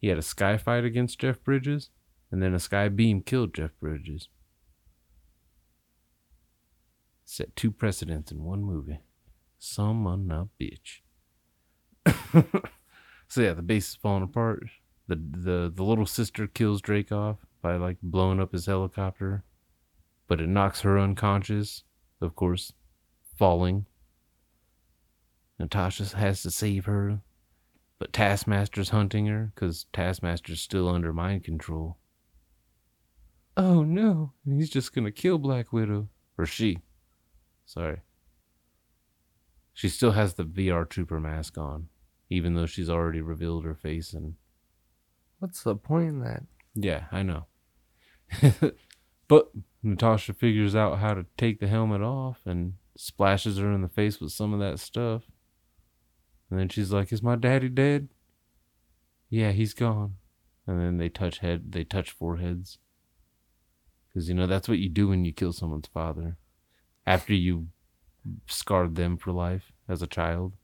He 0.00 0.08
had 0.08 0.18
a 0.18 0.22
sky 0.22 0.58
fight 0.58 0.84
against 0.84 1.18
Jeff 1.18 1.42
Bridges, 1.42 1.88
and 2.30 2.42
then 2.42 2.52
a 2.52 2.58
sky 2.58 2.90
beam 2.90 3.22
killed 3.22 3.54
Jeff 3.54 3.70
Bridges. 3.80 4.28
Set 7.24 7.56
two 7.56 7.70
precedents 7.70 8.30
in 8.30 8.44
one 8.44 8.62
movie. 8.62 8.98
Some 9.58 10.06
a 10.06 10.48
bitch. 10.60 11.00
so 13.28 13.40
yeah, 13.40 13.54
the 13.54 13.62
base 13.62 13.88
is 13.88 13.94
falling 13.94 14.22
apart. 14.22 14.64
The 15.08 15.16
the 15.16 15.72
the 15.74 15.82
little 15.82 16.06
sister 16.06 16.46
kills 16.46 16.82
Dreykov 16.82 17.38
by 17.68 17.76
like 17.76 17.98
blowing 18.02 18.40
up 18.40 18.52
his 18.52 18.64
helicopter, 18.64 19.44
but 20.26 20.40
it 20.40 20.48
knocks 20.48 20.80
her 20.80 20.98
unconscious. 20.98 21.82
Of 22.18 22.34
course, 22.34 22.72
falling. 23.36 23.84
Natasha 25.58 26.16
has 26.16 26.42
to 26.42 26.50
save 26.50 26.86
her, 26.86 27.20
but 27.98 28.14
Taskmaster's 28.14 28.88
hunting 28.88 29.26
her 29.26 29.52
because 29.54 29.84
Taskmaster's 29.92 30.62
still 30.62 30.88
under 30.88 31.12
mind 31.12 31.44
control. 31.44 31.98
Oh 33.54 33.82
no, 33.82 34.32
he's 34.46 34.70
just 34.70 34.94
gonna 34.94 35.12
kill 35.12 35.36
Black 35.36 35.70
Widow. 35.70 36.08
Or 36.38 36.46
she. 36.46 36.78
Sorry. 37.66 38.00
She 39.74 39.90
still 39.90 40.12
has 40.12 40.34
the 40.34 40.44
VR 40.44 40.88
Trooper 40.88 41.20
mask 41.20 41.58
on, 41.58 41.88
even 42.30 42.54
though 42.54 42.66
she's 42.66 42.88
already 42.88 43.20
revealed 43.20 43.64
her 43.66 43.74
face 43.74 44.14
and 44.14 44.36
What's 45.38 45.62
the 45.62 45.76
point 45.76 46.08
in 46.08 46.20
that? 46.20 46.44
Yeah, 46.74 47.04
I 47.12 47.22
know. 47.22 47.46
but 49.28 49.50
Natasha 49.82 50.34
figures 50.34 50.74
out 50.74 50.98
how 50.98 51.14
to 51.14 51.26
take 51.36 51.60
the 51.60 51.68
helmet 51.68 52.02
off 52.02 52.40
and 52.44 52.74
splashes 52.96 53.58
her 53.58 53.72
in 53.72 53.82
the 53.82 53.88
face 53.88 54.20
with 54.20 54.32
some 54.32 54.52
of 54.52 54.60
that 54.60 54.80
stuff. 54.80 55.22
And 56.50 56.58
then 56.58 56.68
she's 56.68 56.92
like, 56.92 57.12
"Is 57.12 57.22
my 57.22 57.36
daddy 57.36 57.68
dead?" 57.68 58.08
Yeah, 59.30 59.52
he's 59.52 59.74
gone. 59.74 60.16
And 60.66 60.80
then 60.80 60.98
they 60.98 61.08
touch 61.08 61.38
head, 61.38 61.72
they 61.72 61.84
touch 61.84 62.10
foreheads. 62.10 62.78
Cuz 64.12 64.28
you 64.28 64.34
know 64.34 64.46
that's 64.46 64.68
what 64.68 64.78
you 64.78 64.88
do 64.88 65.08
when 65.08 65.24
you 65.24 65.32
kill 65.32 65.52
someone's 65.52 65.88
father. 65.88 66.36
After 67.06 67.34
you 67.34 67.68
scarred 68.46 68.96
them 68.96 69.16
for 69.16 69.32
life 69.32 69.72
as 69.88 70.02
a 70.02 70.06
child, 70.06 70.54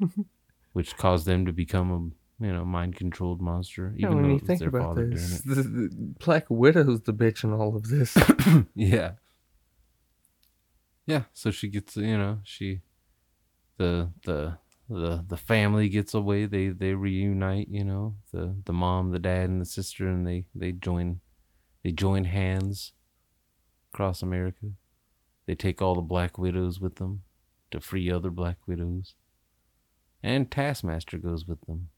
which 0.72 0.96
caused 0.96 1.26
them 1.26 1.44
to 1.46 1.52
become 1.52 1.90
a, 1.90 2.15
you 2.38 2.52
know, 2.52 2.64
mind-controlled 2.64 3.40
monster 3.40 3.94
Yeah, 3.96 4.08
even 4.08 4.16
when 4.16 4.24
though 4.24 4.34
you 4.34 4.38
think 4.40 4.62
about 4.62 4.96
this, 4.96 5.40
the, 5.40 5.54
the 5.62 6.14
Black 6.24 6.46
Widow's 6.48 7.02
the 7.02 7.12
bitch 7.12 7.44
in 7.44 7.52
all 7.52 7.76
of 7.76 7.88
this. 7.88 8.16
Yeah. 8.74 9.12
Yeah, 11.06 11.22
so 11.32 11.50
she 11.52 11.68
gets 11.68 11.96
you 11.96 12.18
know, 12.18 12.40
she 12.42 12.80
the 13.78 14.10
the 14.24 14.58
the 14.88 15.24
the 15.26 15.36
family 15.36 15.88
gets 15.88 16.14
away, 16.14 16.46
they 16.46 16.68
they 16.68 16.94
reunite, 16.94 17.68
you 17.68 17.84
know, 17.84 18.16
the 18.32 18.56
the 18.64 18.72
mom, 18.72 19.12
the 19.12 19.18
dad 19.18 19.48
and 19.48 19.60
the 19.60 19.66
sister 19.66 20.08
and 20.08 20.26
they 20.26 20.46
they 20.54 20.72
join 20.72 21.20
they 21.84 21.92
join 21.92 22.24
hands 22.24 22.92
across 23.92 24.20
America. 24.20 24.72
They 25.46 25.54
take 25.54 25.80
all 25.80 25.94
the 25.94 26.02
black 26.02 26.38
widows 26.38 26.80
with 26.80 26.96
them 26.96 27.22
to 27.70 27.80
free 27.80 28.10
other 28.10 28.30
black 28.30 28.58
widows. 28.66 29.14
And 30.22 30.50
Taskmaster 30.50 31.18
goes 31.18 31.46
with 31.46 31.60
them. 31.66 31.90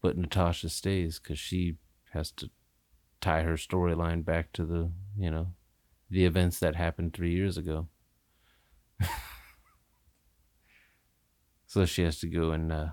But 0.00 0.16
Natasha 0.16 0.68
stays 0.68 1.18
cuz 1.18 1.38
she 1.38 1.76
has 2.12 2.30
to 2.32 2.50
tie 3.20 3.42
her 3.42 3.54
storyline 3.54 4.24
back 4.24 4.52
to 4.52 4.64
the, 4.64 4.90
you 5.16 5.30
know, 5.30 5.54
the 6.08 6.24
events 6.24 6.58
that 6.60 6.74
happened 6.74 7.12
three 7.12 7.32
years 7.32 7.56
ago. 7.56 7.88
so 11.66 11.84
she 11.84 12.02
has 12.02 12.18
to 12.20 12.26
go 12.26 12.50
and 12.50 12.72
uh, 12.72 12.88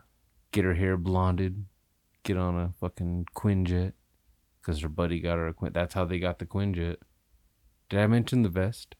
get 0.51 0.65
her 0.65 0.75
hair 0.75 0.97
blonded, 0.97 1.65
get 2.23 2.37
on 2.37 2.59
a 2.59 2.73
fucking 2.79 3.25
Quinjet, 3.35 3.93
because 4.59 4.81
her 4.81 4.89
buddy 4.89 5.19
got 5.19 5.37
her 5.37 5.47
a 5.47 5.53
Quin. 5.53 5.73
That's 5.73 5.93
how 5.93 6.05
they 6.05 6.19
got 6.19 6.39
the 6.39 6.45
Quinjet. 6.45 6.97
Did 7.89 7.99
I 7.99 8.07
mention 8.07 8.43
the 8.43 8.49
vest? 8.49 8.95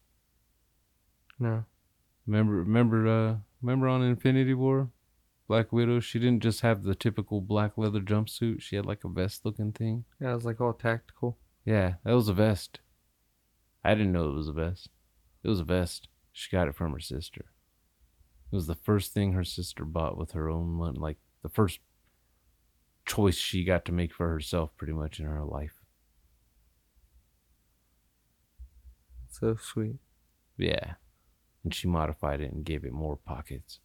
no. 1.39 1.65
Remember, 2.25 2.53
remember, 2.53 3.07
uh, 3.07 3.35
remember 3.61 3.87
on 3.87 4.01
Infinity 4.01 4.53
War, 4.53 4.89
Black 5.47 5.71
Widow. 5.71 5.99
She 5.99 6.19
didn't 6.19 6.43
just 6.43 6.61
have 6.61 6.83
the 6.83 6.95
typical 6.95 7.41
black 7.41 7.77
leather 7.77 8.01
jumpsuit. 8.01 8.61
She 8.61 8.75
had 8.75 8.85
like 8.85 9.03
a 9.03 9.09
vest-looking 9.09 9.71
thing. 9.71 10.05
Yeah, 10.19 10.31
it 10.31 10.35
was 10.35 10.45
like 10.45 10.59
all 10.59 10.73
tactical. 10.73 11.37
Yeah, 11.65 11.95
that 12.03 12.13
was 12.13 12.27
a 12.27 12.33
vest. 12.33 12.79
I 13.83 13.93
didn't 13.95 14.11
know 14.11 14.29
it 14.29 14.35
was 14.35 14.49
a 14.49 14.53
vest. 14.53 14.89
It 15.43 15.49
was 15.49 15.59
a 15.59 15.65
vest. 15.65 16.09
She 16.31 16.51
got 16.51 16.67
it 16.67 16.75
from 16.75 16.91
her 16.91 16.99
sister. 16.99 17.45
It 18.51 18.55
was 18.55 18.67
the 18.67 18.75
first 18.75 19.13
thing 19.13 19.33
her 19.33 19.43
sister 19.43 19.85
bought 19.85 20.17
with 20.17 20.31
her 20.31 20.49
own 20.49 20.67
money, 20.69 20.99
like 20.99 21.17
the 21.43 21.49
first 21.49 21.79
choice 23.05 23.37
she 23.37 23.63
got 23.63 23.85
to 23.85 23.91
make 23.91 24.13
for 24.13 24.29
herself 24.29 24.75
pretty 24.77 24.93
much 24.93 25.19
in 25.19 25.25
her 25.25 25.43
life. 25.43 25.81
So 29.29 29.55
sweet. 29.55 29.97
Yeah. 30.57 30.93
And 31.63 31.73
she 31.73 31.87
modified 31.87 32.41
it 32.41 32.51
and 32.51 32.65
gave 32.65 32.83
it 32.83 32.93
more 32.93 33.17
pockets. 33.17 33.79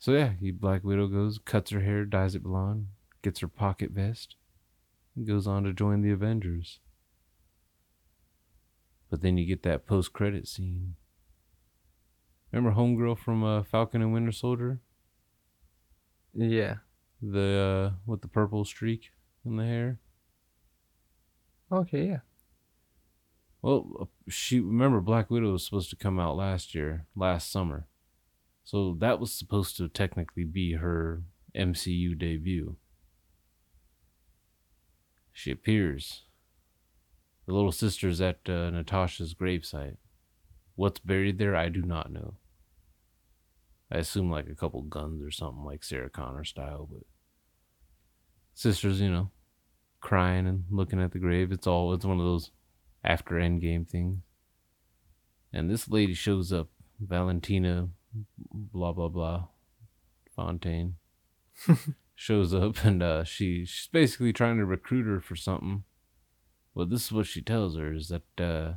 So 0.00 0.12
yeah, 0.12 0.32
you 0.40 0.54
Black 0.54 0.82
Widow 0.82 1.08
goes, 1.08 1.38
cuts 1.44 1.70
her 1.70 1.80
hair, 1.80 2.06
dyes 2.06 2.34
it 2.34 2.42
blonde, 2.42 2.86
gets 3.20 3.40
her 3.40 3.48
pocket 3.48 3.90
vest, 3.90 4.34
and 5.14 5.26
goes 5.26 5.46
on 5.46 5.64
to 5.64 5.74
join 5.74 6.00
the 6.00 6.10
Avengers. 6.10 6.80
But 9.10 9.20
then 9.20 9.36
you 9.36 9.44
get 9.44 9.62
that 9.64 9.86
post 9.86 10.14
credit 10.14 10.48
scene. 10.48 10.94
Remember 12.50 12.74
Homegirl 12.74 13.18
from 13.18 13.44
uh, 13.44 13.62
Falcon 13.62 14.00
and 14.00 14.12
Winter 14.12 14.32
Soldier? 14.32 14.80
Yeah. 16.32 16.76
The 17.20 17.92
uh, 17.92 17.96
with 18.06 18.22
the 18.22 18.28
purple 18.28 18.64
streak 18.64 19.10
in 19.44 19.56
the 19.56 19.64
hair? 19.64 19.98
Okay, 21.70 22.06
yeah. 22.06 22.18
Well, 23.60 23.86
uh, 24.00 24.04
she 24.30 24.60
remember 24.60 25.02
Black 25.02 25.28
Widow 25.28 25.52
was 25.52 25.66
supposed 25.66 25.90
to 25.90 25.96
come 25.96 26.18
out 26.18 26.36
last 26.36 26.74
year, 26.74 27.04
last 27.14 27.52
summer. 27.52 27.86
So 28.70 28.96
that 29.00 29.18
was 29.18 29.32
supposed 29.32 29.76
to 29.78 29.88
technically 29.88 30.44
be 30.44 30.74
her 30.74 31.24
MCU 31.56 32.16
debut. 32.16 32.76
She 35.32 35.50
appears. 35.50 36.22
The 37.46 37.52
little 37.52 37.72
sister's 37.72 38.20
at 38.20 38.38
uh, 38.48 38.70
Natasha's 38.70 39.34
gravesite. 39.34 39.96
What's 40.76 41.00
buried 41.00 41.38
there, 41.38 41.56
I 41.56 41.68
do 41.68 41.82
not 41.82 42.12
know. 42.12 42.34
I 43.90 43.98
assume 43.98 44.30
like 44.30 44.48
a 44.48 44.54
couple 44.54 44.82
guns 44.82 45.20
or 45.20 45.32
something 45.32 45.64
like 45.64 45.82
Sarah 45.82 46.08
Connor 46.08 46.44
style, 46.44 46.88
but 46.88 47.02
sisters, 48.54 49.00
you 49.00 49.10
know, 49.10 49.32
crying 50.00 50.46
and 50.46 50.62
looking 50.70 51.02
at 51.02 51.10
the 51.10 51.18
grave. 51.18 51.50
It's 51.50 51.66
all 51.66 51.92
it's 51.92 52.04
one 52.04 52.20
of 52.20 52.24
those 52.24 52.52
after 53.02 53.34
Endgame 53.34 53.88
things. 53.88 54.20
And 55.52 55.68
this 55.68 55.88
lady 55.88 56.14
shows 56.14 56.52
up, 56.52 56.68
Valentina, 57.00 57.88
blah 58.72 58.92
blah 58.92 59.08
blah, 59.08 59.44
Fontaine, 60.34 60.96
shows 62.14 62.54
up, 62.54 62.84
and 62.84 63.02
uh, 63.02 63.24
she 63.24 63.64
she's 63.64 63.88
basically 63.88 64.32
trying 64.32 64.58
to 64.58 64.64
recruit 64.64 65.06
her 65.06 65.20
for 65.20 65.36
something. 65.36 65.84
Well, 66.74 66.86
this 66.86 67.06
is 67.06 67.12
what 67.12 67.26
she 67.26 67.42
tells 67.42 67.76
her: 67.76 67.92
is 67.92 68.08
that 68.08 68.40
uh, 68.42 68.74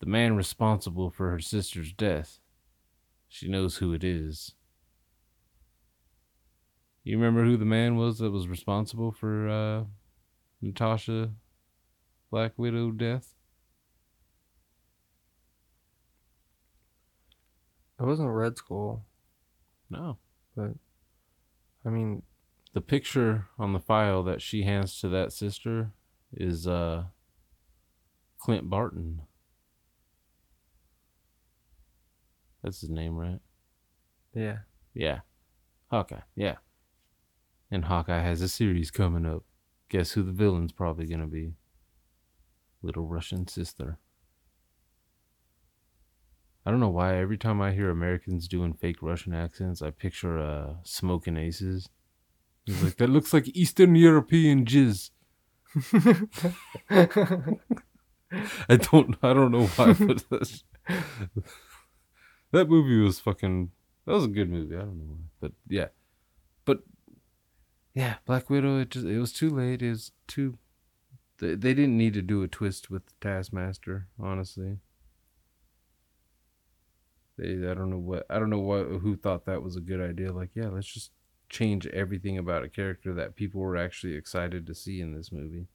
the 0.00 0.06
man 0.06 0.36
responsible 0.36 1.10
for 1.10 1.30
her 1.30 1.40
sister's 1.40 1.92
death, 1.92 2.38
she 3.28 3.48
knows 3.48 3.78
who 3.78 3.92
it 3.92 4.04
is. 4.04 4.54
You 7.04 7.16
remember 7.16 7.44
who 7.44 7.56
the 7.56 7.64
man 7.64 7.96
was 7.96 8.18
that 8.18 8.30
was 8.30 8.48
responsible 8.48 9.12
for 9.12 9.48
uh, 9.48 9.84
Natasha 10.60 11.30
Black 12.30 12.52
Widow 12.56 12.90
death? 12.90 13.34
It 18.00 18.04
wasn't 18.04 18.30
Red 18.30 18.56
Skull, 18.56 19.04
No. 19.90 20.18
but 20.54 20.72
I 21.84 21.88
mean, 21.90 22.22
The 22.74 22.80
picture 22.80 23.48
on 23.58 23.72
the 23.72 23.80
file 23.80 24.22
that 24.24 24.40
she 24.40 24.62
hands 24.62 25.00
to 25.00 25.08
that 25.08 25.32
sister 25.32 25.92
is 26.32 26.66
uh 26.66 27.04
Clint 28.38 28.68
Barton. 28.70 29.22
That's 32.62 32.80
his 32.80 32.90
name, 32.90 33.16
right? 33.16 33.40
yeah. 34.34 34.58
Yeah. 34.94 35.20
Hawkeye, 35.90 36.20
yeah. 36.36 36.56
And 37.70 37.84
Hawkeye 37.84 38.20
has 38.20 38.42
a 38.42 38.48
series 38.48 38.90
coming 38.90 39.24
up. 39.26 39.44
Guess 39.88 40.12
who 40.12 40.22
the 40.22 40.32
villain's 40.32 40.72
probably 40.72 41.06
gonna 41.06 41.26
be? 41.26 41.54
Little 42.82 43.06
Russian 43.06 43.46
sister. 43.48 43.98
I 46.68 46.70
don't 46.70 46.80
know 46.80 46.90
why 46.90 47.16
every 47.16 47.38
time 47.38 47.62
I 47.62 47.72
hear 47.72 47.88
Americans 47.88 48.46
doing 48.46 48.74
fake 48.74 49.00
Russian 49.00 49.32
accents, 49.32 49.80
I 49.80 49.90
picture 49.90 50.38
uh 50.38 50.74
smoking 50.82 51.38
aces. 51.38 51.88
He's 52.66 52.82
like, 52.82 52.98
that 52.98 53.08
looks 53.08 53.32
like 53.32 53.48
Eastern 53.56 53.94
European 53.94 54.66
jizz. 54.66 55.08
I 56.90 58.76
don't 58.76 59.16
I 59.22 59.32
don't 59.32 59.50
know 59.50 59.66
why, 59.66 59.94
but 59.94 60.22
that's, 60.30 60.62
that 62.52 62.68
movie 62.68 63.00
was 63.00 63.18
fucking 63.18 63.70
that 64.04 64.12
was 64.12 64.26
a 64.26 64.28
good 64.28 64.50
movie. 64.50 64.76
I 64.76 64.80
don't 64.80 64.98
know 64.98 65.14
why. 65.14 65.24
But 65.40 65.52
yeah. 65.68 65.88
But 66.66 66.80
yeah, 67.94 68.16
Black 68.26 68.50
Widow, 68.50 68.78
it 68.80 68.90
just 68.90 69.06
it 69.06 69.18
was 69.18 69.32
too 69.32 69.48
late. 69.48 69.80
It 69.80 69.88
was 69.88 70.12
too 70.26 70.58
they, 71.38 71.54
they 71.54 71.72
didn't 71.72 71.96
need 71.96 72.12
to 72.12 72.20
do 72.20 72.42
a 72.42 72.46
twist 72.46 72.90
with 72.90 73.18
Taskmaster, 73.22 74.08
honestly. 74.20 74.80
They 77.38 77.52
I 77.68 77.74
don't 77.74 77.90
know 77.90 77.98
what 77.98 78.26
I 78.28 78.38
don't 78.38 78.50
know 78.50 78.58
what 78.58 78.86
who 78.86 79.16
thought 79.16 79.46
that 79.46 79.62
was 79.62 79.76
a 79.76 79.80
good 79.80 80.00
idea. 80.00 80.32
Like, 80.32 80.50
yeah, 80.54 80.68
let's 80.68 80.92
just 80.92 81.12
change 81.48 81.86
everything 81.88 82.36
about 82.36 82.64
a 82.64 82.68
character 82.68 83.14
that 83.14 83.36
people 83.36 83.60
were 83.60 83.76
actually 83.76 84.14
excited 84.14 84.66
to 84.66 84.74
see 84.74 85.00
in 85.00 85.14
this 85.14 85.32
movie. 85.32 85.66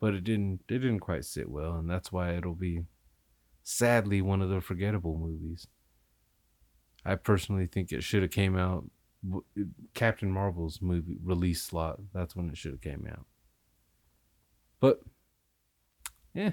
But 0.00 0.14
it 0.14 0.24
didn't 0.24 0.60
it 0.68 0.78
didn't 0.78 1.00
quite 1.00 1.24
sit 1.24 1.48
well, 1.48 1.76
and 1.76 1.88
that's 1.88 2.10
why 2.10 2.32
it'll 2.32 2.54
be 2.54 2.84
sadly 3.62 4.20
one 4.20 4.42
of 4.42 4.50
the 4.50 4.60
forgettable 4.60 5.16
movies. 5.18 5.66
I 7.04 7.16
personally 7.16 7.66
think 7.66 7.92
it 7.92 8.02
should 8.02 8.22
have 8.22 8.30
came 8.30 8.56
out 8.56 8.90
Captain 9.94 10.30
Marvel's 10.30 10.80
movie 10.80 11.18
release 11.22 11.62
slot. 11.62 12.00
That's 12.12 12.34
when 12.34 12.48
it 12.48 12.56
should 12.56 12.72
have 12.72 12.80
came 12.80 13.06
out. 13.10 13.26
But 14.80 15.00
yeah, 16.34 16.52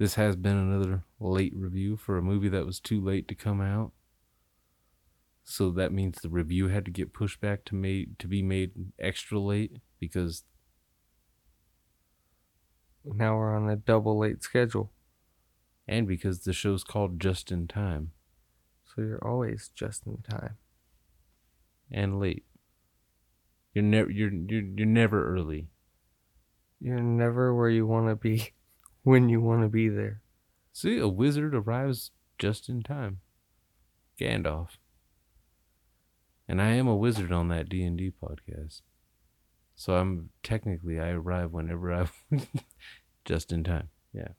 this 0.00 0.14
has 0.14 0.34
been 0.34 0.56
another 0.56 1.04
late 1.20 1.52
review 1.54 1.94
for 1.96 2.16
a 2.16 2.22
movie 2.22 2.48
that 2.48 2.64
was 2.64 2.80
too 2.80 2.98
late 3.02 3.28
to 3.28 3.34
come 3.34 3.60
out. 3.60 3.92
So 5.44 5.70
that 5.72 5.92
means 5.92 6.18
the 6.22 6.30
review 6.30 6.68
had 6.68 6.86
to 6.86 6.90
get 6.90 7.12
pushed 7.12 7.38
back 7.40 7.64
to 7.66 7.74
made 7.74 8.18
to 8.20 8.26
be 8.26 8.42
made 8.42 8.72
extra 8.98 9.38
late 9.38 9.76
because 9.98 10.44
Now 13.04 13.36
we're 13.36 13.54
on 13.54 13.68
a 13.68 13.76
double 13.76 14.18
late 14.18 14.42
schedule. 14.42 14.90
and 15.86 16.06
because 16.08 16.44
the 16.44 16.52
show's 16.54 16.82
called 16.84 17.20
Just 17.20 17.52
in 17.52 17.66
Time 17.68 18.12
So 18.84 19.02
you're 19.02 19.22
always 19.26 19.68
just 19.74 20.06
in 20.06 20.22
time. 20.22 20.56
and 21.90 22.18
late. 22.20 22.44
You're 23.74 23.84
never 23.84 24.10
you're 24.10 24.32
you're 24.32 24.62
you're 24.62 24.86
never 24.86 25.34
early. 25.34 25.68
You're 26.80 27.02
never 27.02 27.54
where 27.54 27.68
you 27.70 27.86
want 27.86 28.08
to 28.08 28.16
be 28.16 28.52
when 29.02 29.28
you 29.28 29.40
want 29.40 29.62
to 29.62 29.68
be 29.68 29.88
there. 29.88 30.22
See, 30.72 30.98
a 30.98 31.08
wizard 31.08 31.54
arrives 31.54 32.10
just 32.38 32.68
in 32.68 32.82
time. 32.82 33.20
Gandalf. 34.18 34.70
And 36.46 36.60
I 36.60 36.72
am 36.72 36.88
a 36.88 36.96
wizard 36.96 37.32
on 37.32 37.48
that 37.48 37.68
D 37.68 37.84
and 37.84 37.96
D 37.96 38.10
podcast, 38.10 38.82
so 39.76 39.94
I'm 39.94 40.30
technically 40.42 40.98
I 40.98 41.10
arrive 41.10 41.52
whenever 41.52 41.92
I, 41.92 42.08
just 43.24 43.52
in 43.52 43.62
time. 43.62 43.90
Yeah. 44.12 44.30